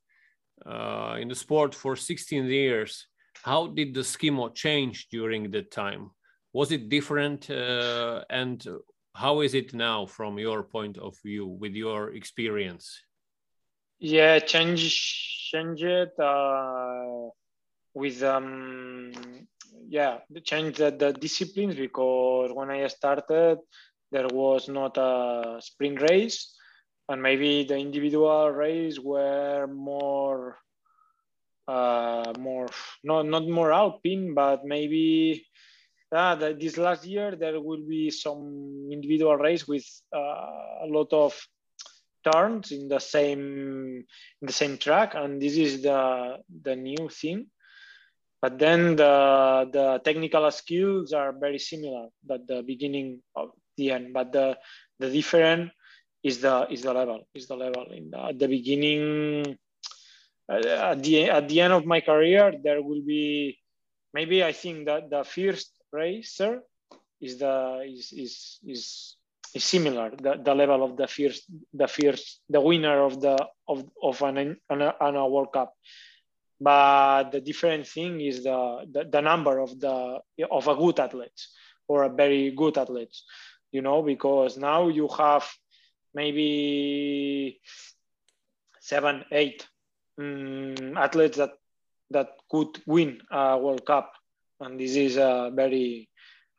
uh, 0.66 1.16
in 1.18 1.28
the 1.28 1.34
sport 1.34 1.74
for 1.74 1.96
16 1.96 2.44
years 2.44 3.06
how 3.42 3.66
did 3.66 3.94
the 3.94 4.04
schema 4.04 4.50
change 4.54 5.08
during 5.10 5.50
the 5.50 5.62
time 5.62 6.10
was 6.52 6.72
it 6.72 6.88
different 6.88 7.50
uh, 7.50 8.24
and 8.30 8.66
how 9.14 9.40
is 9.40 9.54
it 9.54 9.74
now 9.74 10.06
from 10.06 10.38
your 10.38 10.62
point 10.62 10.98
of 10.98 11.16
view 11.22 11.46
with 11.46 11.74
your 11.74 12.14
experience? 12.14 13.02
Yeah 13.98 14.38
change 14.38 15.48
change 15.50 15.82
it 15.82 16.18
uh, 16.18 17.28
with 17.94 18.22
um 18.22 19.12
yeah 19.88 20.18
change 20.44 20.78
the, 20.78 20.90
the 20.90 21.12
disciplines 21.12 21.76
because 21.76 22.50
when 22.52 22.70
i 22.70 22.86
started 22.86 23.58
there 24.10 24.28
was 24.28 24.68
not 24.68 24.96
a 24.96 25.58
sprint 25.60 26.00
race 26.02 26.54
and 27.08 27.22
maybe 27.22 27.64
the 27.64 27.76
individual 27.76 28.50
race 28.50 28.98
were 28.98 29.66
more 29.66 30.58
uh, 31.68 32.32
more 32.38 32.68
not 33.04 33.26
not 33.26 33.46
more 33.48 33.72
alpine 33.72 34.34
but 34.34 34.64
maybe 34.64 35.46
uh, 36.12 36.34
the, 36.34 36.54
this 36.58 36.76
last 36.76 37.04
year 37.04 37.36
there 37.36 37.60
will 37.60 37.82
be 37.88 38.10
some 38.10 38.88
individual 38.90 39.36
race 39.36 39.66
with 39.66 39.84
uh, 40.14 40.84
a 40.84 40.86
lot 40.86 41.12
of 41.12 41.34
turns 42.22 42.70
in 42.70 42.88
the 42.88 43.00
same 43.00 44.04
in 44.40 44.46
the 44.46 44.52
same 44.52 44.78
track, 44.78 45.14
and 45.14 45.40
this 45.40 45.56
is 45.56 45.82
the 45.82 46.38
the 46.62 46.76
new 46.76 47.08
thing. 47.08 47.46
But 48.40 48.58
then 48.58 48.96
the 48.96 49.68
the 49.72 50.00
technical 50.04 50.50
skills 50.50 51.12
are 51.12 51.32
very 51.32 51.58
similar 51.58 52.08
at 52.30 52.46
the 52.46 52.62
beginning 52.62 53.22
of 53.34 53.50
the 53.76 53.92
end. 53.92 54.12
But 54.12 54.32
the 54.32 54.58
the 54.98 55.10
different 55.10 55.70
is 56.22 56.40
the 56.40 56.66
is 56.70 56.82
the 56.82 56.92
level 56.92 57.26
is 57.34 57.46
the 57.48 57.56
level 57.56 57.86
in 57.90 58.10
the, 58.10 58.18
at 58.18 58.38
the 58.38 58.48
beginning 58.48 59.58
uh, 60.48 60.92
at 60.92 61.02
the 61.02 61.30
at 61.30 61.48
the 61.48 61.60
end 61.60 61.72
of 61.72 61.84
my 61.84 62.00
career 62.00 62.54
there 62.62 62.80
will 62.82 63.02
be 63.02 63.58
maybe 64.14 64.44
i 64.44 64.52
think 64.52 64.86
that 64.86 65.10
the 65.10 65.24
first 65.24 65.72
racer 65.92 66.62
is 67.20 67.38
the 67.38 67.84
is 67.86 68.12
is 68.12 68.58
is, 68.66 69.16
is 69.54 69.64
similar. 69.64 70.10
The, 70.10 70.40
the 70.42 70.54
level 70.54 70.82
of 70.82 70.96
the 70.96 71.06
first 71.06 71.44
the 71.72 71.88
first 71.88 72.40
the 72.48 72.60
winner 72.60 73.02
of 73.02 73.20
the 73.20 73.36
of 73.68 73.84
of 74.02 74.22
an 74.22 74.36
an, 74.38 74.58
an 74.70 75.16
a 75.16 75.28
world 75.28 75.52
cup. 75.52 75.74
But 76.60 77.32
the 77.32 77.40
different 77.40 77.86
thing 77.86 78.20
is 78.20 78.44
the, 78.44 78.86
the 78.90 79.04
the 79.04 79.20
number 79.20 79.58
of 79.58 79.78
the 79.78 80.20
of 80.50 80.68
a 80.68 80.76
good 80.76 81.00
athletes 81.00 81.48
or 81.88 82.04
a 82.04 82.08
very 82.08 82.52
good 82.52 82.78
athletes 82.78 83.24
you 83.72 83.82
know 83.82 84.02
because 84.02 84.56
now 84.56 84.88
you 84.88 85.08
have 85.08 85.44
maybe 86.14 87.60
seven, 88.80 89.24
eight 89.30 89.66
um, 90.18 90.96
athletes 90.96 91.38
that 91.38 91.52
that 92.10 92.28
could 92.50 92.82
win 92.86 93.20
a 93.30 93.56
World 93.56 93.86
Cup, 93.86 94.12
and 94.62 94.78
this 94.78 94.96
is 94.96 95.16
a 95.16 95.50
very. 95.54 96.08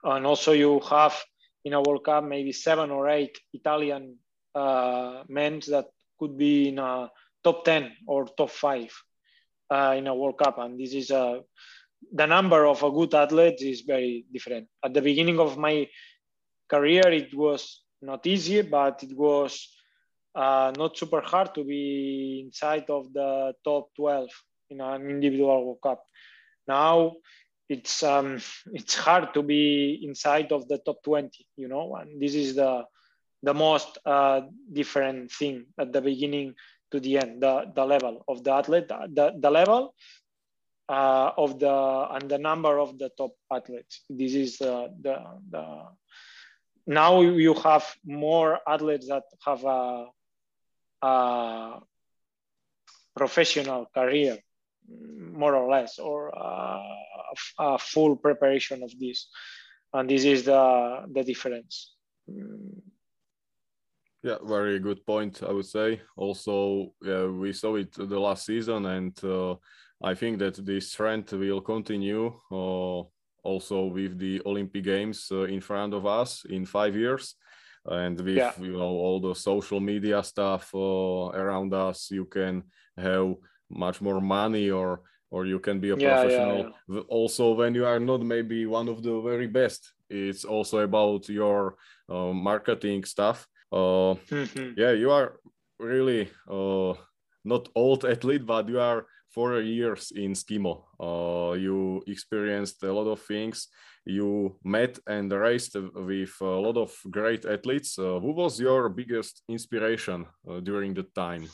And 0.03 0.25
also, 0.25 0.51
you 0.51 0.81
have 0.89 1.15
in 1.63 1.73
a 1.73 1.81
World 1.81 2.03
Cup 2.03 2.25
maybe 2.25 2.51
seven 2.51 2.91
or 2.91 3.09
eight 3.09 3.37
Italian 3.53 4.17
uh, 4.53 5.23
men 5.29 5.61
that 5.67 5.85
could 6.19 6.37
be 6.37 6.69
in 6.69 6.79
a 6.79 7.09
top 7.43 7.63
ten 7.63 7.91
or 8.05 8.25
top 8.25 8.49
five 8.49 8.91
uh, 9.69 9.95
in 9.97 10.07
a 10.07 10.15
World 10.15 10.37
Cup, 10.37 10.57
and 10.57 10.79
this 10.79 10.93
is 10.93 11.11
a 11.11 11.41
the 12.11 12.25
number 12.25 12.65
of 12.65 12.83
a 12.83 12.91
good 12.91 13.13
athletes 13.13 13.63
is 13.63 13.81
very 13.81 14.25
different. 14.31 14.67
At 14.83 14.93
the 14.93 15.01
beginning 15.01 15.39
of 15.39 15.57
my 15.57 15.87
career, 16.69 17.07
it 17.07 17.33
was 17.33 17.81
not 18.01 18.27
easy, 18.27 18.61
but 18.61 19.01
it 19.03 19.17
was 19.17 19.69
uh, 20.35 20.73
not 20.77 20.97
super 20.97 21.21
hard 21.21 21.55
to 21.55 21.63
be 21.63 22.43
inside 22.45 22.89
of 22.89 23.13
the 23.13 23.53
top 23.63 23.89
12 23.95 24.27
in 24.71 24.81
an 24.81 25.09
individual 25.09 25.65
World 25.65 25.79
Cup. 25.81 26.03
Now 26.67 27.13
it's 27.69 28.03
um, 28.03 28.41
it's 28.73 28.95
hard 28.95 29.33
to 29.33 29.41
be 29.41 30.01
inside 30.03 30.51
of 30.51 30.67
the 30.67 30.77
top 30.79 31.03
20, 31.03 31.45
you 31.57 31.67
know, 31.67 31.95
and 31.95 32.21
this 32.21 32.35
is 32.35 32.55
the 32.55 32.85
the 33.41 33.53
most 33.53 33.97
uh, 34.05 34.41
different 34.71 35.31
thing 35.31 35.65
at 35.77 35.91
the 35.91 36.01
beginning 36.01 36.55
to 36.91 36.99
the 36.99 37.17
end, 37.17 37.43
the, 37.43 37.71
the 37.75 37.85
level 37.85 38.23
of 38.27 38.43
the 38.43 38.51
athlete, 38.51 38.87
the, 38.87 39.33
the 39.37 39.51
level 39.51 39.93
uh, 40.87 41.31
of 41.37 41.59
the 41.59 42.07
and 42.11 42.29
the 42.29 42.37
number 42.37 42.79
of 42.79 42.97
the 42.97 43.09
top 43.17 43.31
athletes. 43.51 44.01
This 44.09 44.33
is 44.33 44.61
uh, 44.61 44.87
the 45.01 45.21
the 45.49 45.65
now 46.85 47.21
you 47.21 47.53
have 47.55 47.95
more 48.05 48.59
athletes 48.67 49.07
that 49.07 49.23
have 49.45 49.63
a, 49.63 50.07
a 51.01 51.79
professional 53.15 53.87
career 53.93 54.37
more 54.89 55.55
or 55.55 55.71
less 55.71 55.97
or 55.99 56.29
a, 57.59 57.77
full 57.77 58.15
preparation 58.15 58.83
of 58.83 58.91
this 58.99 59.27
and 59.93 60.09
this 60.09 60.23
is 60.23 60.43
the 60.43 61.05
the 61.13 61.23
difference 61.23 61.95
yeah 64.23 64.37
very 64.43 64.79
good 64.79 65.05
point 65.05 65.41
i 65.43 65.51
would 65.51 65.65
say 65.65 66.01
also 66.15 66.93
yeah, 67.01 67.25
we 67.25 67.53
saw 67.53 67.75
it 67.75 67.91
the 67.93 68.19
last 68.19 68.45
season 68.45 68.85
and 68.85 69.23
uh, 69.23 69.55
i 70.03 70.13
think 70.13 70.39
that 70.39 70.55
this 70.65 70.93
trend 70.93 71.29
will 71.31 71.61
continue 71.61 72.27
uh, 72.51 73.03
also 73.43 73.85
with 73.85 74.17
the 74.17 74.41
Olympic 74.45 74.83
Games 74.83 75.27
uh, 75.31 75.43
in 75.43 75.61
front 75.61 75.93
of 75.93 76.05
us 76.05 76.45
in 76.49 76.65
five 76.65 76.95
years. 76.95 77.35
And 77.85 78.19
with 78.19 78.37
yeah. 78.37 78.53
you 78.59 78.73
know 78.73 78.95
all 79.03 79.19
the 79.19 79.35
social 79.35 79.81
media 79.81 80.23
stuff 80.23 80.73
uh, 80.73 81.27
around 81.33 81.73
us, 81.73 82.09
you 82.11 82.25
can 82.25 82.63
have 82.97 83.35
much 83.69 84.01
more 84.01 84.21
money 84.21 84.69
or 84.69 85.01
or 85.33 85.45
you 85.45 85.59
can 85.59 85.79
be 85.79 85.89
a 85.89 85.97
yeah, 85.97 86.21
professional 86.21 86.71
yeah, 86.87 87.01
also 87.09 87.53
when 87.53 87.73
you 87.73 87.85
are 87.85 87.99
not 87.99 88.21
maybe 88.21 88.65
one 88.65 88.87
of 88.87 89.01
the 89.01 89.19
very 89.21 89.47
best 89.47 89.81
it's 90.09 90.45
also 90.45 90.79
about 90.79 91.27
your 91.27 91.75
uh, 92.09 92.31
marketing 92.49 93.03
stuff 93.03 93.47
uh, 93.71 94.13
mm-hmm. 94.29 94.71
yeah 94.77 94.91
you 94.91 95.09
are 95.09 95.39
really 95.79 96.29
uh, 96.49 96.93
not 97.43 97.67
old 97.75 98.05
athlete 98.13 98.45
but 98.45 98.69
you 98.69 98.79
are 98.79 99.05
four 99.33 99.59
years 99.61 100.11
in 100.15 100.33
Skimo. 100.33 100.83
Uh, 100.99 101.53
you 101.53 102.03
experienced 102.05 102.83
a 102.83 102.93
lot 102.93 103.09
of 103.09 103.19
things. 103.19 103.67
You 104.05 104.57
met 104.63 104.99
and 105.07 105.31
raced 105.31 105.75
with 105.75 106.35
a 106.41 106.45
lot 106.45 106.77
of 106.77 106.91
great 107.09 107.45
athletes. 107.45 107.97
Uh, 107.97 108.19
who 108.19 108.31
was 108.33 108.59
your 108.59 108.89
biggest 108.89 109.41
inspiration 109.49 110.25
uh, 110.47 110.59
during 110.59 110.93
the 110.93 111.03
time? 111.15 111.49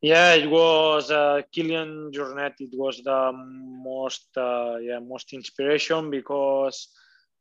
Yeah, 0.00 0.34
it 0.34 0.48
was 0.50 1.10
uh, 1.10 1.42
Kilian 1.54 2.10
Jornet. 2.12 2.54
It 2.60 2.70
was 2.74 3.02
the 3.04 3.32
most, 3.34 4.28
uh, 4.36 4.76
yeah, 4.80 4.98
most 5.00 5.32
inspiration 5.32 6.10
because 6.10 6.88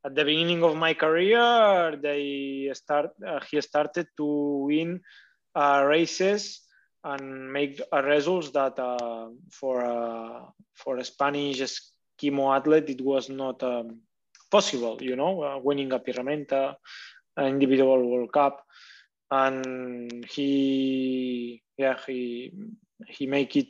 at 0.06 0.16
the 0.16 0.26
beginning 0.26 0.64
of 0.64 0.76
my 0.76 0.94
career, 0.94 1.98
they 2.02 2.70
start. 2.74 3.12
Uh, 3.26 3.40
he 3.50 3.62
started 3.62 4.08
to 4.18 4.26
win 4.68 5.00
uh, 5.56 5.84
races 5.88 6.62
and 7.04 7.52
make 7.54 7.82
a 7.92 8.04
results 8.04 8.52
that 8.52 8.78
uh, 8.80 9.30
for 9.52 9.82
a, 9.82 10.46
for 10.76 10.98
a 10.98 11.04
Spanish 11.06 11.62
Skimo 11.62 12.56
athlete 12.56 12.90
it 12.90 13.02
was 13.02 13.30
not 13.30 13.64
um, 13.64 14.02
possible. 14.52 14.98
You 15.02 15.16
know, 15.16 15.44
uh, 15.44 15.58
winning 15.64 15.92
a 15.94 16.00
Pierra 16.00 16.24
Menta, 16.24 16.76
an 17.38 17.46
individual 17.48 18.10
World 18.10 18.32
Cup, 18.34 18.64
and 19.32 20.26
he 20.26 21.62
yeah 21.78 21.98
he 22.06 22.52
he 23.08 23.28
make 23.28 23.56
it 23.56 23.68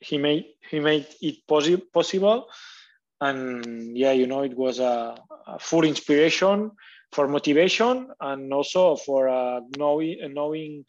he 0.00 0.18
made 0.18 0.46
he 0.70 0.80
made 0.80 1.06
it 1.20 1.46
possi- 1.48 1.82
possible. 1.92 2.48
And 3.20 3.96
yeah 3.96 4.12
you 4.12 4.26
know 4.26 4.42
it 4.42 4.56
was 4.56 4.78
a, 4.78 5.16
a 5.46 5.58
full 5.58 5.84
inspiration 5.84 6.70
for 7.12 7.26
motivation 7.26 8.08
and 8.20 8.52
also 8.52 8.96
for 8.96 9.28
uh, 9.28 9.60
knowing 9.76 10.18
knowing 10.34 10.84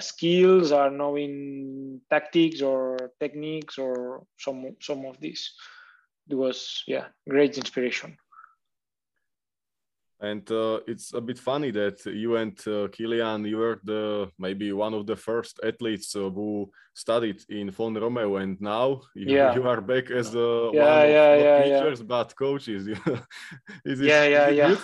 skills 0.00 0.72
or 0.72 0.90
knowing 0.90 2.00
tactics 2.10 2.62
or 2.62 3.12
techniques 3.20 3.78
or 3.78 4.24
some 4.38 4.76
some 4.80 5.04
of 5.06 5.20
this. 5.20 5.54
It 6.30 6.34
was 6.34 6.84
yeah 6.86 7.06
great 7.28 7.58
inspiration 7.58 8.16
and 10.24 10.50
uh, 10.50 10.80
it's 10.86 11.12
a 11.12 11.20
bit 11.20 11.38
funny 11.38 11.70
that 11.70 12.04
you 12.06 12.36
and 12.36 12.58
uh, 12.66 12.88
Kilian, 12.94 13.46
you 13.46 13.58
were 13.58 13.80
the 13.84 14.30
maybe 14.38 14.72
one 14.72 14.94
of 14.94 15.06
the 15.06 15.16
first 15.16 15.60
athletes 15.62 16.16
uh, 16.16 16.30
who 16.30 16.70
studied 16.94 17.42
in 17.48 17.70
Font-Romeu, 17.70 18.42
and 18.42 18.60
now 18.60 19.02
you, 19.14 19.36
yeah. 19.36 19.54
you 19.54 19.62
are 19.68 19.80
back 19.80 20.10
as 20.10 20.30
the 20.30 20.70
yeah, 20.72 20.82
one 20.82 21.02
of 21.02 21.10
yeah, 21.10 21.34
yeah, 21.36 21.62
teachers, 21.62 22.02
but 22.02 22.34
coaches. 22.36 22.86
is 23.84 24.00
it, 24.00 24.06
yeah, 24.06 24.24
yeah, 24.24 24.48
yeah. 24.48 24.68
Good? 24.68 24.78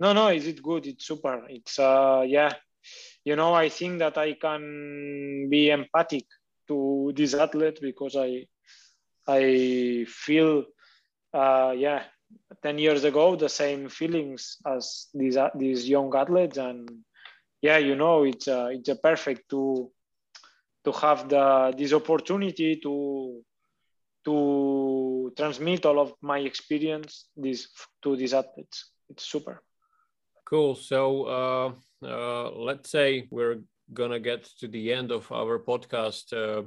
No, 0.00 0.12
no, 0.12 0.28
is 0.28 0.46
it 0.46 0.62
good? 0.62 0.86
It's 0.86 1.06
super. 1.06 1.46
It's 1.48 1.78
uh, 1.78 2.22
yeah, 2.26 2.52
you 3.24 3.36
know, 3.36 3.54
I 3.54 3.68
think 3.70 4.00
that 4.00 4.18
I 4.18 4.34
can 4.34 5.48
be 5.48 5.70
empathic 5.70 6.26
to 6.68 7.12
this 7.16 7.34
athlete 7.34 7.78
because 7.80 8.16
I 8.16 8.46
I 9.26 10.06
feel 10.08 10.64
uh, 11.32 11.74
yeah 11.76 12.02
10 12.62 12.78
years 12.78 13.04
ago 13.04 13.36
the 13.36 13.48
same 13.48 13.88
feelings 13.88 14.58
as 14.66 15.06
these 15.14 15.38
these 15.54 15.88
young 15.88 16.14
athletes. 16.14 16.58
And 16.58 16.88
yeah 17.62 17.78
you 17.78 17.94
know 17.94 18.24
it's 18.24 18.48
a, 18.48 18.68
it's 18.68 18.88
a 18.88 18.96
perfect 18.96 19.48
to 19.50 19.90
to 20.84 20.92
have 20.92 21.28
the 21.28 21.74
this 21.76 21.92
opportunity 21.92 22.76
to 22.76 23.42
to 24.24 25.32
transmit 25.36 25.86
all 25.86 25.98
of 25.98 26.12
my 26.20 26.38
experience 26.38 27.26
this 27.36 27.68
to 28.02 28.16
these 28.16 28.34
athletes. 28.34 28.90
It's 29.08 29.24
super. 29.24 29.62
Cool. 30.44 30.74
So 30.74 31.24
uh 31.24 31.72
uh, 32.02 32.50
let's 32.52 32.90
say 32.90 33.26
we're 33.30 33.60
gonna 33.92 34.20
get 34.20 34.44
to 34.60 34.68
the 34.68 34.92
end 34.92 35.12
of 35.12 35.30
our 35.32 35.58
podcast. 35.58 36.32
Uh, 36.32 36.62
uh, 36.62 36.64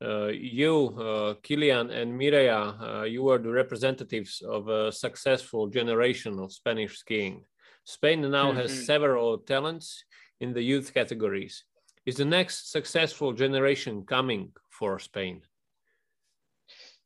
you, 0.00 0.94
uh, 0.98 1.34
Kilian, 1.42 1.90
and 1.90 2.18
Mireia, 2.18 3.00
uh, 3.00 3.02
you 3.04 3.28
are 3.28 3.38
the 3.38 3.50
representatives 3.50 4.42
of 4.42 4.68
a 4.68 4.92
successful 4.92 5.66
generation 5.68 6.38
of 6.38 6.52
Spanish 6.52 6.98
skiing. 6.98 7.44
Spain 7.84 8.20
now 8.30 8.50
mm-hmm. 8.50 8.58
has 8.58 8.86
several 8.86 9.38
talents 9.38 10.04
in 10.40 10.52
the 10.52 10.62
youth 10.62 10.94
categories. 10.94 11.64
Is 12.06 12.16
the 12.16 12.24
next 12.24 12.70
successful 12.70 13.32
generation 13.32 14.04
coming 14.04 14.52
for 14.70 14.98
Spain? 14.98 15.42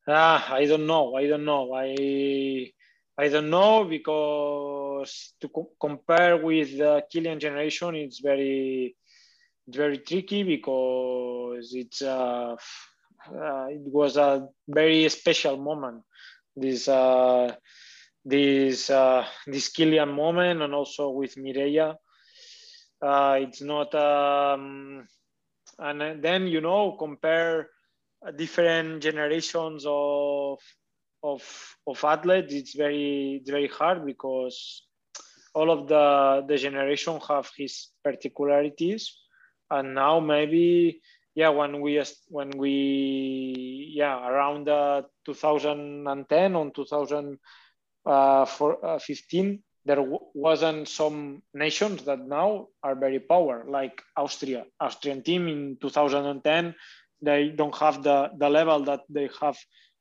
Ah, 0.06 0.52
I 0.52 0.66
don't 0.66 0.86
know. 0.86 1.14
I 1.14 1.26
don't 1.28 1.44
know. 1.44 1.72
I 1.74 2.72
I 3.16 3.28
don't 3.28 3.50
know 3.50 3.84
because 3.84 5.34
to 5.40 5.48
co- 5.48 5.72
compare 5.80 6.36
with 6.36 6.78
the 6.78 7.04
Kilian 7.12 7.38
generation, 7.38 7.94
it's 7.94 8.20
very 8.20 8.96
very 9.68 9.98
tricky 9.98 10.42
because 10.42 11.72
it's 11.74 12.02
uh, 12.02 12.56
uh, 13.28 13.66
it 13.70 13.82
was 13.84 14.16
a 14.16 14.48
very 14.68 15.08
special 15.08 15.56
moment. 15.56 16.02
This 16.56 16.88
uh, 16.88 17.54
this 18.24 18.90
uh, 18.90 19.24
this 19.46 19.70
Kilian 19.70 20.14
moment, 20.14 20.62
and 20.62 20.74
also 20.74 21.10
with 21.10 21.36
Mireia. 21.36 21.96
Uh, 23.00 23.38
it's 23.40 23.60
not, 23.60 23.92
um, 23.94 25.06
and 25.78 26.22
then 26.22 26.46
you 26.46 26.60
know 26.60 26.96
compare 26.98 27.68
different 28.36 29.02
generations 29.02 29.84
of 29.86 30.58
of 31.22 31.42
of 31.86 32.04
athletes. 32.04 32.52
It's 32.52 32.74
very 32.74 33.42
very 33.44 33.68
hard 33.68 34.04
because 34.04 34.84
all 35.54 35.70
of 35.70 35.88
the 35.88 36.44
the 36.46 36.56
generation 36.56 37.20
have 37.28 37.50
his 37.56 37.88
particularities, 38.04 39.16
and 39.72 39.94
now 39.94 40.20
maybe 40.20 41.00
yeah 41.34 41.48
when 41.48 41.80
we 41.80 42.02
when 42.28 42.50
we 42.50 43.90
yeah 43.94 44.28
around 44.28 44.68
uh, 44.68 45.02
2010 45.24 46.54
or 46.54 46.70
2015 46.70 47.38
uh, 48.06 48.98
there 49.84 50.04
wasn't 50.34 50.88
some 50.88 51.42
nations 51.54 52.04
that 52.04 52.20
now 52.20 52.68
are 52.82 52.94
very 52.94 53.18
power 53.18 53.64
like 53.66 54.00
austria. 54.16 54.64
Austrian 54.80 55.22
team 55.22 55.48
in 55.48 55.76
2010 55.80 56.74
they 57.20 57.48
don't 57.48 57.76
have 57.76 58.02
the 58.02 58.30
the 58.38 58.48
level 58.48 58.84
that 58.84 59.00
they 59.08 59.28
have 59.40 59.56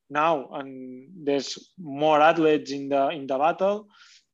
now. 0.09 0.49
And 0.53 1.09
there's 1.23 1.57
more 1.79 2.21
athletes 2.21 2.71
in 2.71 2.89
the 2.89 3.09
in 3.09 3.27
the 3.27 3.37
battle. 3.37 3.87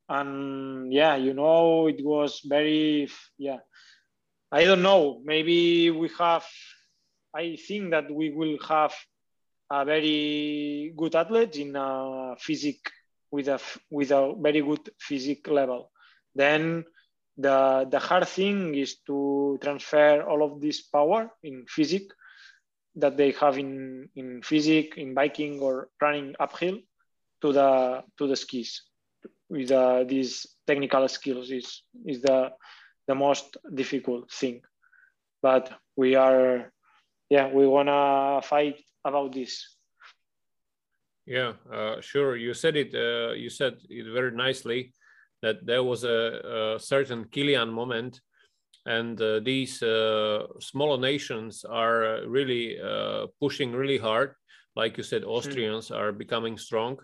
And 0.09 0.91
yeah 0.91 1.15
you 1.15 1.33
know 1.33 1.87
it 1.87 2.03
was 2.03 2.41
very 2.43 3.07
yeah 3.37 3.59
i 4.51 4.63
don't 4.63 4.81
know 4.81 5.21
maybe 5.23 5.89
we 5.91 6.09
have 6.17 6.45
i 7.35 7.57
think 7.67 7.91
that 7.91 8.09
we 8.09 8.29
will 8.29 8.57
have 8.67 8.93
a 9.69 9.83
very 9.85 10.93
good 10.95 11.15
athlete 11.15 11.57
in 11.57 11.75
a 11.75 12.35
physique 12.39 12.89
with 13.31 13.47
a 13.47 13.59
with 13.89 14.11
a 14.11 14.33
very 14.39 14.61
good 14.61 14.89
physique 14.99 15.47
level. 15.47 15.91
Then 16.35 16.85
the 17.37 17.87
the 17.89 17.99
hard 17.99 18.27
thing 18.27 18.75
is 18.75 18.97
to 19.07 19.57
transfer 19.61 20.23
all 20.23 20.43
of 20.43 20.61
this 20.61 20.81
power 20.81 21.29
in 21.43 21.65
physique 21.67 22.11
that 22.95 23.17
they 23.17 23.31
have 23.31 23.57
in 23.57 24.09
in 24.15 24.41
physique, 24.41 24.93
in 24.97 25.13
biking 25.13 25.59
or 25.59 25.89
running 26.01 26.35
uphill 26.39 26.77
to 27.41 27.51
the 27.51 28.03
to 28.17 28.27
the 28.27 28.35
skis 28.35 28.83
with 29.49 29.71
uh, 29.71 30.03
these 30.03 30.45
technical 30.65 31.07
skills 31.07 31.51
is 31.51 31.83
is 32.05 32.21
the 32.21 32.51
the 33.07 33.15
most 33.15 33.57
difficult 33.73 34.31
thing 34.31 34.61
but 35.41 35.71
we 35.95 36.15
are 36.15 36.71
yeah 37.29 37.47
we 37.51 37.67
want 37.67 37.87
to 37.87 38.47
fight 38.47 38.77
about 39.05 39.33
this 39.33 39.77
yeah, 41.27 41.53
uh, 41.71 41.99
sure. 41.99 42.37
You 42.37 42.53
said 42.53 42.77
it. 42.77 42.95
Uh, 42.95 43.33
you 43.33 43.49
said 43.49 43.75
it 43.89 44.05
very 44.13 44.31
nicely 44.31 44.93
that 45.41 45.65
there 45.65 45.83
was 45.83 46.05
a, 46.05 46.77
a 46.77 46.79
certain 46.79 47.25
Kilian 47.25 47.69
moment, 47.69 48.21
and 48.85 49.21
uh, 49.21 49.41
these 49.41 49.83
uh, 49.83 50.47
smaller 50.61 50.97
nations 50.97 51.65
are 51.65 52.05
uh, 52.05 52.25
really 52.25 52.79
uh, 52.79 53.27
pushing 53.41 53.73
really 53.73 53.97
hard. 53.97 54.35
Like 54.77 54.95
you 54.95 55.03
said, 55.03 55.25
Austrians 55.25 55.89
mm. 55.89 55.97
are 55.97 56.13
becoming 56.13 56.57
strong, 56.57 56.97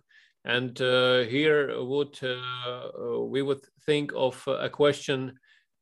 and 0.46 0.78
here 0.80 1.84
would 1.84 2.18
we 3.30 3.42
would 3.42 3.66
think 3.86 4.14
of 4.16 4.42
a 4.48 4.70
question 4.70 5.34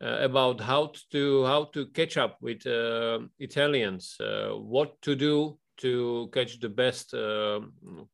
about 0.01 0.59
how 0.59 0.91
to 1.11 1.45
how 1.45 1.65
to 1.65 1.85
catch 1.87 2.17
up 2.17 2.37
with 2.41 2.65
Italians, 3.39 4.17
what 4.19 5.01
to 5.01 5.15
do 5.15 5.57
to 5.77 6.29
catch 6.31 6.59
the 6.59 6.69
best, 6.69 7.13
uh, 7.13 7.59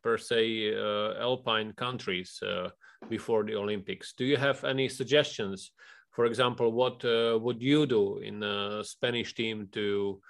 per 0.01 0.17
se, 0.17 0.73
uh, 0.73 1.13
alpine 1.19 1.73
countries 1.73 2.39
uh, 2.41 2.69
before 3.09 3.43
the 3.43 3.55
Olympics. 3.55 4.13
Do 4.13 4.25
you 4.25 4.38
have 4.38 4.63
any 4.63 4.88
suggestions? 4.88 5.71
For 6.11 6.25
example, 6.25 6.71
what 6.71 7.03
would 7.03 7.61
you 7.61 7.85
do 7.85 8.19
in 8.19 8.41
a 8.41 8.83
Spanish 8.83 9.35
team 9.35 9.67
to 9.73 10.21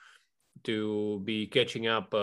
to 0.64 1.22
be 1.24 1.46
catching 1.48 1.88
up 1.88 2.14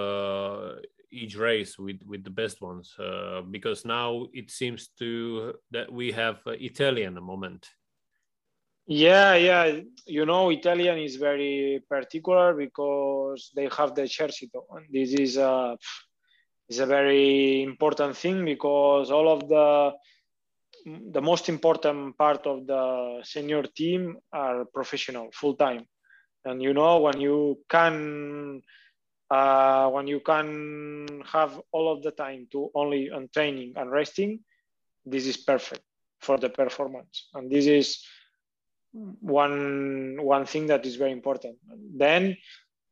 each 1.14 1.36
race 1.36 1.78
with 1.78 2.00
with 2.04 2.24
the 2.24 2.30
best 2.30 2.60
ones 2.60 2.94
uh, 2.98 3.40
because 3.50 3.84
now 3.84 4.26
it 4.32 4.50
seems 4.50 4.88
to 4.98 5.54
that 5.70 5.90
we 5.90 6.10
have 6.12 6.40
uh, 6.46 6.50
Italian 6.58 7.14
moment. 7.22 7.68
Yeah, 8.86 9.34
yeah. 9.34 9.80
You 10.06 10.26
know, 10.26 10.50
Italian 10.50 10.98
is 10.98 11.16
very 11.16 11.82
particular 11.88 12.54
because 12.54 13.50
they 13.56 13.68
have 13.76 13.94
the 13.94 14.02
Esercito. 14.02 14.64
And 14.70 14.86
this 14.90 15.14
is 15.14 15.36
a, 15.38 15.76
is 16.68 16.80
a 16.80 16.86
very 16.86 17.62
important 17.62 18.16
thing 18.16 18.44
because 18.44 19.10
all 19.10 19.28
of 19.32 19.48
the 19.48 19.92
the 20.84 21.22
most 21.22 21.48
important 21.48 22.18
part 22.18 22.46
of 22.46 22.66
the 22.66 23.20
senior 23.24 23.62
team 23.62 24.18
are 24.32 24.66
professional, 24.66 25.30
full 25.32 25.54
time. 25.54 25.86
And 26.44 26.62
you 26.62 26.74
know, 26.74 26.98
when 27.00 27.20
you 27.20 27.60
can 27.70 28.60
uh, 29.30 29.88
when 29.90 30.06
you 30.06 30.20
can 30.20 31.22
have 31.32 31.58
all 31.72 31.90
of 31.90 32.02
the 32.02 32.10
time 32.10 32.48
to 32.52 32.70
only 32.74 33.10
on 33.10 33.28
training 33.32 33.72
and 33.76 33.90
resting, 33.90 34.40
this 35.06 35.26
is 35.26 35.38
perfect 35.38 35.82
for 36.20 36.36
the 36.36 36.50
performance. 36.50 37.28
And 37.34 37.50
this 37.50 37.66
is 37.66 38.04
one 38.94 40.22
one 40.22 40.46
thing 40.46 40.66
that 40.66 40.86
is 40.86 40.96
very 40.96 41.12
important. 41.12 41.58
Then 41.96 42.36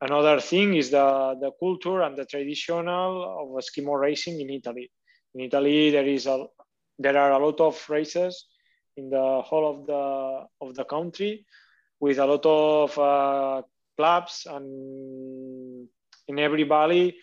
another 0.00 0.40
thing 0.40 0.74
is 0.74 0.90
the 0.90 1.36
the 1.40 1.52
culture 1.60 2.02
and 2.02 2.16
the 2.16 2.24
traditional 2.24 3.22
of 3.40 3.48
Eskimo 3.62 3.98
racing 3.98 4.40
in 4.40 4.50
Italy. 4.50 4.90
In 5.34 5.42
Italy, 5.42 5.90
there 5.90 6.06
is 6.06 6.26
a 6.26 6.46
there 6.98 7.16
are 7.16 7.32
a 7.32 7.38
lot 7.38 7.60
of 7.60 7.88
races 7.88 8.46
in 8.96 9.10
the 9.10 9.42
whole 9.42 9.70
of 9.70 9.86
the 9.86 10.66
of 10.66 10.74
the 10.74 10.84
country 10.84 11.46
with 12.00 12.18
a 12.18 12.26
lot 12.26 12.44
of 12.44 12.98
uh, 12.98 13.62
clubs 13.96 14.46
and 14.50 15.88
in 16.28 16.38
every 16.38 16.64
valley 16.64 17.16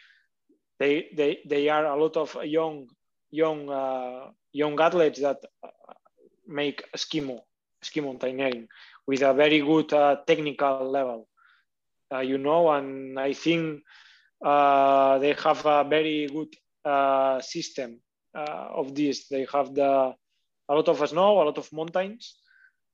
they 0.80 1.09
they 1.15 1.39
they 1.45 1.67
are 1.69 1.86
a 1.86 1.95
lot 1.95 2.15
of 2.17 2.36
young 2.43 2.88
young 3.30 3.69
uh, 3.69 4.30
young 4.53 4.80
athletes 4.80 5.19
that 5.21 5.38
make 6.47 6.82
Eskimo 6.95 7.39
ski 7.82 8.01
mountaineering 8.01 8.67
with 9.07 9.21
a 9.21 9.34
very 9.34 9.59
good 9.59 9.91
uh, 9.93 10.17
technical 10.27 10.89
level, 10.89 11.27
uh, 12.13 12.19
you 12.19 12.38
know, 12.38 12.69
and 12.71 13.19
I 13.19 13.34
think 13.34 13.84
uh, 14.43 15.17
they 15.19 15.34
have 15.34 15.65
a 15.65 15.84
very 15.84 16.27
good 16.27 16.53
uh, 16.86 17.41
system 17.41 18.01
uh, 18.36 18.67
of 18.75 18.95
this. 18.95 19.27
They 19.27 19.47
have 19.51 19.73
the 19.73 20.13
a 20.69 20.75
lot 20.75 20.88
of 20.88 21.09
snow, 21.09 21.41
a 21.41 21.45
lot 21.45 21.57
of 21.57 21.71
mountains, 21.73 22.38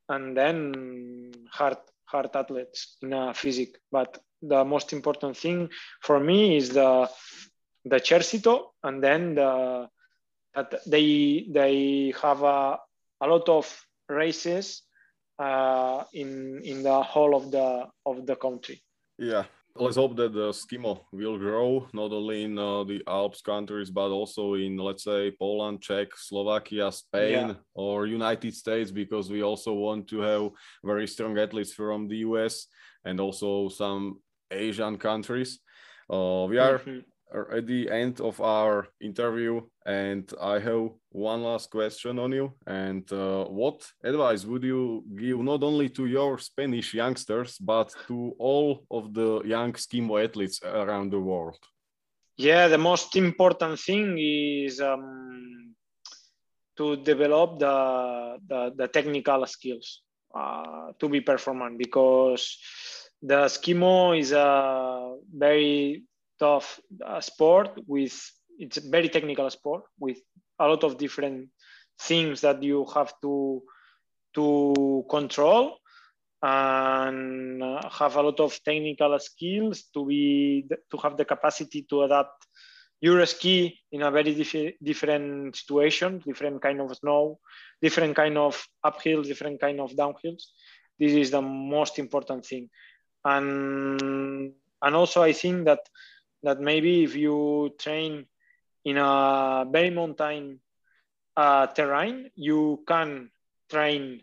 and 0.08 0.36
then 0.36 1.32
hard 1.52 1.78
hard 2.06 2.30
athletes 2.36 2.98
in 3.02 3.14
a 3.14 3.34
physique. 3.34 3.78
But 3.92 4.18
the 4.42 4.64
most 4.64 4.94
important 4.94 5.38
thing 5.38 5.70
for 6.02 6.20
me 6.20 6.58
is 6.58 6.70
the 6.70 7.10
the 7.84 7.98
Esercito, 7.98 8.72
and 8.84 9.04
then 9.04 9.36
the 9.36 9.90
that 10.56 10.74
they 10.88 11.46
they 11.50 12.14
have 12.22 12.42
a, 12.44 12.80
a 13.22 13.28
lot 13.28 13.50
of 13.50 13.86
races 14.10 14.82
uh, 15.40 16.04
in 16.14 16.62
in 16.64 16.84
the 16.84 17.04
whole 17.04 17.36
of 17.36 17.52
the 17.52 17.88
of 18.06 18.26
the 18.26 18.36
country. 18.36 18.82
Yeah, 19.18 19.46
let's 19.76 19.96
hope 19.96 20.16
that 20.18 20.34
the 20.34 20.52
skimo 20.52 21.02
will 21.12 21.38
grow 21.38 21.88
not 21.94 22.12
only 22.12 22.44
in 22.44 22.58
uh, 22.58 22.84
the 22.84 23.02
Alps 23.08 23.42
countries 23.42 23.90
but 23.90 24.10
also 24.10 24.56
in 24.56 24.78
let's 24.78 25.04
say 25.04 25.32
Poland, 25.32 25.82
Czech, 25.82 26.10
Slovakia, 26.16 26.92
Spain, 26.92 27.48
yeah. 27.50 27.54
or 27.74 28.08
United 28.08 28.54
States 28.54 28.92
because 28.92 29.30
we 29.30 29.44
also 29.44 29.74
want 29.74 30.08
to 30.10 30.20
have 30.20 30.50
very 30.84 31.08
strong 31.08 31.38
athletes 31.38 31.74
from 31.74 32.08
the 32.08 32.18
US 32.18 32.68
and 33.06 33.20
also 33.20 33.70
some 33.70 34.20
Asian 34.52 34.98
countries. 34.98 35.60
Uh, 36.10 36.46
we 36.50 36.58
are 36.58 36.80
mm-hmm 36.80 37.00
at 37.36 37.68
the 37.68 37.90
end 37.90 38.22
of 38.22 38.40
our 38.42 38.88
interview, 39.02 39.62
and 39.86 40.32
I 40.42 40.60
have 40.60 40.90
one 41.10 41.44
last 41.44 41.70
question 41.70 42.20
on 42.20 42.32
you. 42.32 42.54
And 42.66 43.12
uh, 43.12 43.46
what 43.46 43.86
advice 44.04 44.46
would 44.46 44.64
you 44.64 45.04
give 45.18 45.40
not 45.40 45.64
only 45.64 45.90
to 45.90 46.06
your 46.06 46.38
Spanish 46.40 46.94
youngsters, 46.94 47.58
but 47.58 47.94
to 48.08 48.34
all 48.40 48.86
of 48.90 49.14
the 49.14 49.42
young 49.46 49.74
skimo 49.74 50.24
athletes 50.24 50.60
around 50.64 51.12
the 51.12 51.20
world? 51.20 51.60
Yeah, 52.38 52.68
the 52.68 52.78
most 52.78 53.16
important 53.16 53.80
thing 53.80 54.18
is 54.18 54.82
um, 54.82 55.74
to 56.78 56.98
develop 56.98 57.60
the, 57.60 58.38
the, 58.48 58.74
the 58.76 58.88
technical 58.88 59.46
skills 59.46 60.02
uh, 60.36 60.92
to 61.00 61.10
be 61.10 61.22
performant 61.22 61.78
because 61.78 62.58
the 63.22 63.46
skimo 63.46 64.20
is 64.20 64.32
a 64.34 65.16
very 65.34 66.04
tough 66.40 66.80
uh, 67.06 67.22
sport 67.22 67.80
with 67.88 68.14
it's 68.58 68.78
a 68.78 68.90
very 68.90 69.10
technical 69.10 69.50
sport 69.50 69.84
with 70.00 70.18
a 70.60 70.68
lot 70.68 70.84
of 70.84 70.98
different 70.98 71.50
things 72.00 72.42
that 72.42 72.62
you 72.64 72.86
have 72.94 73.14
to 73.22 73.62
to 74.34 75.06
control 75.10 75.78
and 76.42 77.64
uh, 77.64 77.90
have 77.90 78.16
a 78.18 78.22
lot 78.22 78.40
of 78.40 78.60
technical 78.64 79.18
skills 79.20 79.84
to 79.94 80.06
be 80.06 80.66
to 80.92 80.98
have 80.98 81.18
the 81.18 81.26
capacity 81.26 81.86
to 81.90 82.04
adapt 82.04 82.46
your 83.02 83.26
ski 83.26 83.80
in 83.92 84.02
a 84.04 84.12
very 84.12 84.34
diff- 84.34 84.76
different 84.82 85.56
situation, 85.56 86.22
different 86.26 86.62
kind 86.62 86.80
of 86.82 86.96
snow, 86.96 87.40
different 87.82 88.16
kind 88.16 88.38
of 88.38 88.68
uphills, 88.86 89.26
different 89.28 89.60
kind 89.60 89.80
of 89.80 89.92
downhills. 89.92 90.44
This 90.98 91.14
is 91.14 91.32
the 91.32 91.42
most 91.42 92.00
important 92.00 92.46
thing, 92.46 92.70
and 93.24 94.54
and 94.82 94.96
also 94.96 95.22
I 95.22 95.34
think 95.34 95.66
that 95.66 95.80
that 96.46 96.60
maybe 96.60 97.04
if 97.04 97.16
you 97.16 97.74
train 97.80 98.26
in 98.86 98.98
a 98.98 99.66
very 99.70 99.90
mountain 99.90 100.60
uh, 101.36 101.68
terrain, 101.68 102.30
you 102.36 102.84
can 102.88 103.30
train 103.70 104.22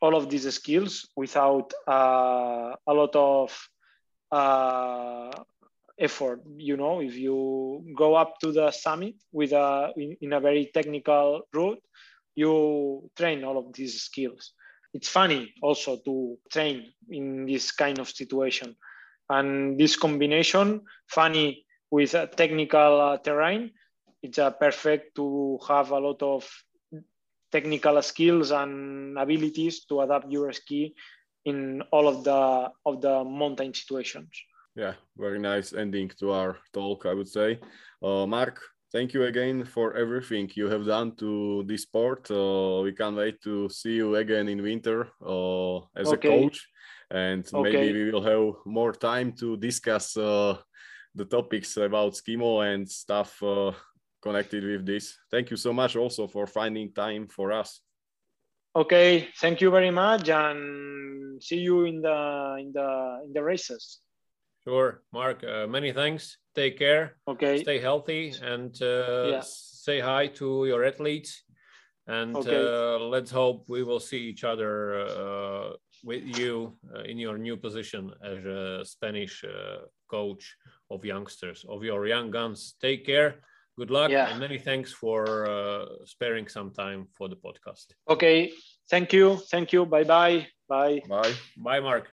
all 0.00 0.14
of 0.16 0.30
these 0.30 0.52
skills 0.54 1.08
without 1.16 1.72
uh, 1.86 2.74
a 2.86 2.94
lot 2.94 3.14
of 3.14 3.68
uh, 4.32 5.30
effort. 5.98 6.40
You 6.56 6.76
know, 6.76 7.00
if 7.00 7.16
you 7.16 7.84
go 7.96 8.14
up 8.14 8.38
to 8.40 8.52
the 8.52 8.70
summit 8.70 9.14
with 9.32 9.52
a 9.52 9.92
in, 9.96 10.16
in 10.20 10.32
a 10.32 10.40
very 10.40 10.70
technical 10.72 11.42
route, 11.52 11.82
you 12.34 13.10
train 13.16 13.44
all 13.44 13.58
of 13.58 13.72
these 13.74 14.02
skills. 14.02 14.52
It's 14.94 15.08
funny 15.08 15.52
also 15.62 15.98
to 16.04 16.38
train 16.50 16.92
in 17.10 17.46
this 17.46 17.70
kind 17.72 17.98
of 17.98 18.08
situation, 18.08 18.76
and 19.30 19.78
this 19.78 19.96
combination, 19.96 20.82
funny 21.06 21.64
with 21.90 22.14
a 22.14 22.26
technical 22.26 23.00
uh, 23.00 23.16
terrain, 23.18 23.70
it's 24.22 24.38
uh, 24.38 24.50
perfect 24.50 25.14
to 25.16 25.58
have 25.66 25.92
a 25.92 25.98
lot 25.98 26.22
of 26.22 26.44
technical 27.50 28.00
skills 28.02 28.50
and 28.50 29.16
abilities 29.18 29.84
to 29.86 30.00
adapt 30.00 30.30
your 30.30 30.52
ski 30.52 30.94
in 31.44 31.82
all 31.90 32.06
of 32.06 32.22
the 32.24 32.70
of 32.84 33.00
the 33.00 33.24
mountain 33.24 33.72
situations. 33.72 34.30
Yeah, 34.76 34.94
very 35.16 35.38
nice 35.38 35.72
ending 35.72 36.10
to 36.20 36.30
our 36.32 36.58
talk, 36.72 37.06
I 37.06 37.14
would 37.14 37.28
say. 37.28 37.58
Uh, 38.02 38.26
Mark, 38.26 38.60
thank 38.92 39.14
you 39.14 39.24
again 39.24 39.64
for 39.64 39.96
everything 39.96 40.50
you 40.54 40.68
have 40.68 40.86
done 40.86 41.16
to 41.16 41.64
this 41.66 41.82
sport. 41.82 42.30
Uh, 42.30 42.80
we 42.82 42.92
can't 42.92 43.16
wait 43.16 43.40
to 43.42 43.68
see 43.68 43.94
you 43.94 44.16
again 44.16 44.48
in 44.48 44.62
winter 44.62 45.08
uh, 45.24 45.78
as 45.96 46.08
okay. 46.08 46.28
a 46.28 46.30
coach, 46.30 46.68
and 47.10 47.48
okay. 47.52 47.72
maybe 47.72 48.04
we 48.04 48.10
will 48.12 48.22
have 48.22 48.54
more 48.64 48.92
time 48.92 49.32
to 49.32 49.56
discuss 49.56 50.16
uh, 50.16 50.56
the 51.14 51.24
topics 51.24 51.76
about 51.76 52.12
skimo 52.14 52.64
and 52.72 52.88
stuff 52.88 53.42
uh, 53.42 53.72
connected 54.22 54.64
with 54.64 54.86
this. 54.86 55.18
Thank 55.30 55.50
you 55.50 55.56
so 55.56 55.72
much 55.72 55.96
also 55.96 56.26
for 56.26 56.46
finding 56.46 56.92
time 56.92 57.26
for 57.28 57.52
us. 57.52 57.80
Okay, 58.76 59.28
thank 59.40 59.60
you 59.60 59.70
very 59.70 59.90
much, 59.90 60.28
and 60.28 61.42
see 61.42 61.58
you 61.58 61.84
in 61.84 62.00
the 62.00 62.56
in 62.60 62.72
the 62.72 63.22
in 63.24 63.32
the 63.32 63.42
races. 63.42 64.00
Sure, 64.62 65.02
Mark. 65.12 65.42
Uh, 65.42 65.66
many 65.66 65.92
thanks. 65.92 66.36
Take 66.54 66.78
care. 66.78 67.16
Okay. 67.26 67.62
Stay 67.62 67.80
healthy 67.80 68.34
and 68.42 68.76
uh, 68.82 69.26
yeah. 69.26 69.42
say 69.42 70.00
hi 70.00 70.26
to 70.38 70.66
your 70.66 70.84
athletes. 70.84 71.42
And 72.06 72.36
okay. 72.36 72.56
uh, 72.56 72.98
let's 72.98 73.30
hope 73.30 73.64
we 73.68 73.82
will 73.82 74.00
see 74.00 74.18
each 74.18 74.44
other 74.44 75.00
uh, 75.00 75.70
with 76.04 76.24
you 76.38 76.76
uh, 76.94 77.02
in 77.02 77.18
your 77.18 77.38
new 77.38 77.56
position 77.56 78.12
as 78.24 78.44
a 78.44 78.84
Spanish 78.84 79.44
uh, 79.44 79.86
coach 80.08 80.56
of 80.90 81.04
youngsters, 81.04 81.64
of 81.68 81.84
your 81.84 82.06
young 82.06 82.30
guns. 82.30 82.74
Take 82.80 83.06
care. 83.06 83.36
Good 83.78 83.90
luck 83.90 84.10
yeah. 84.10 84.30
and 84.30 84.40
many 84.40 84.58
thanks 84.58 84.92
for 84.92 85.46
uh, 85.46 85.86
sparing 86.04 86.48
some 86.48 86.70
time 86.70 87.08
for 87.16 87.28
the 87.28 87.36
podcast. 87.36 87.86
Okay. 88.08 88.52
Thank 88.90 89.12
you. 89.12 89.36
Thank 89.50 89.72
you. 89.72 89.86
Bye 89.86 90.04
bye 90.04 90.46
bye. 90.68 91.00
Bye. 91.08 91.32
Bye 91.56 91.80
mark 91.80 92.12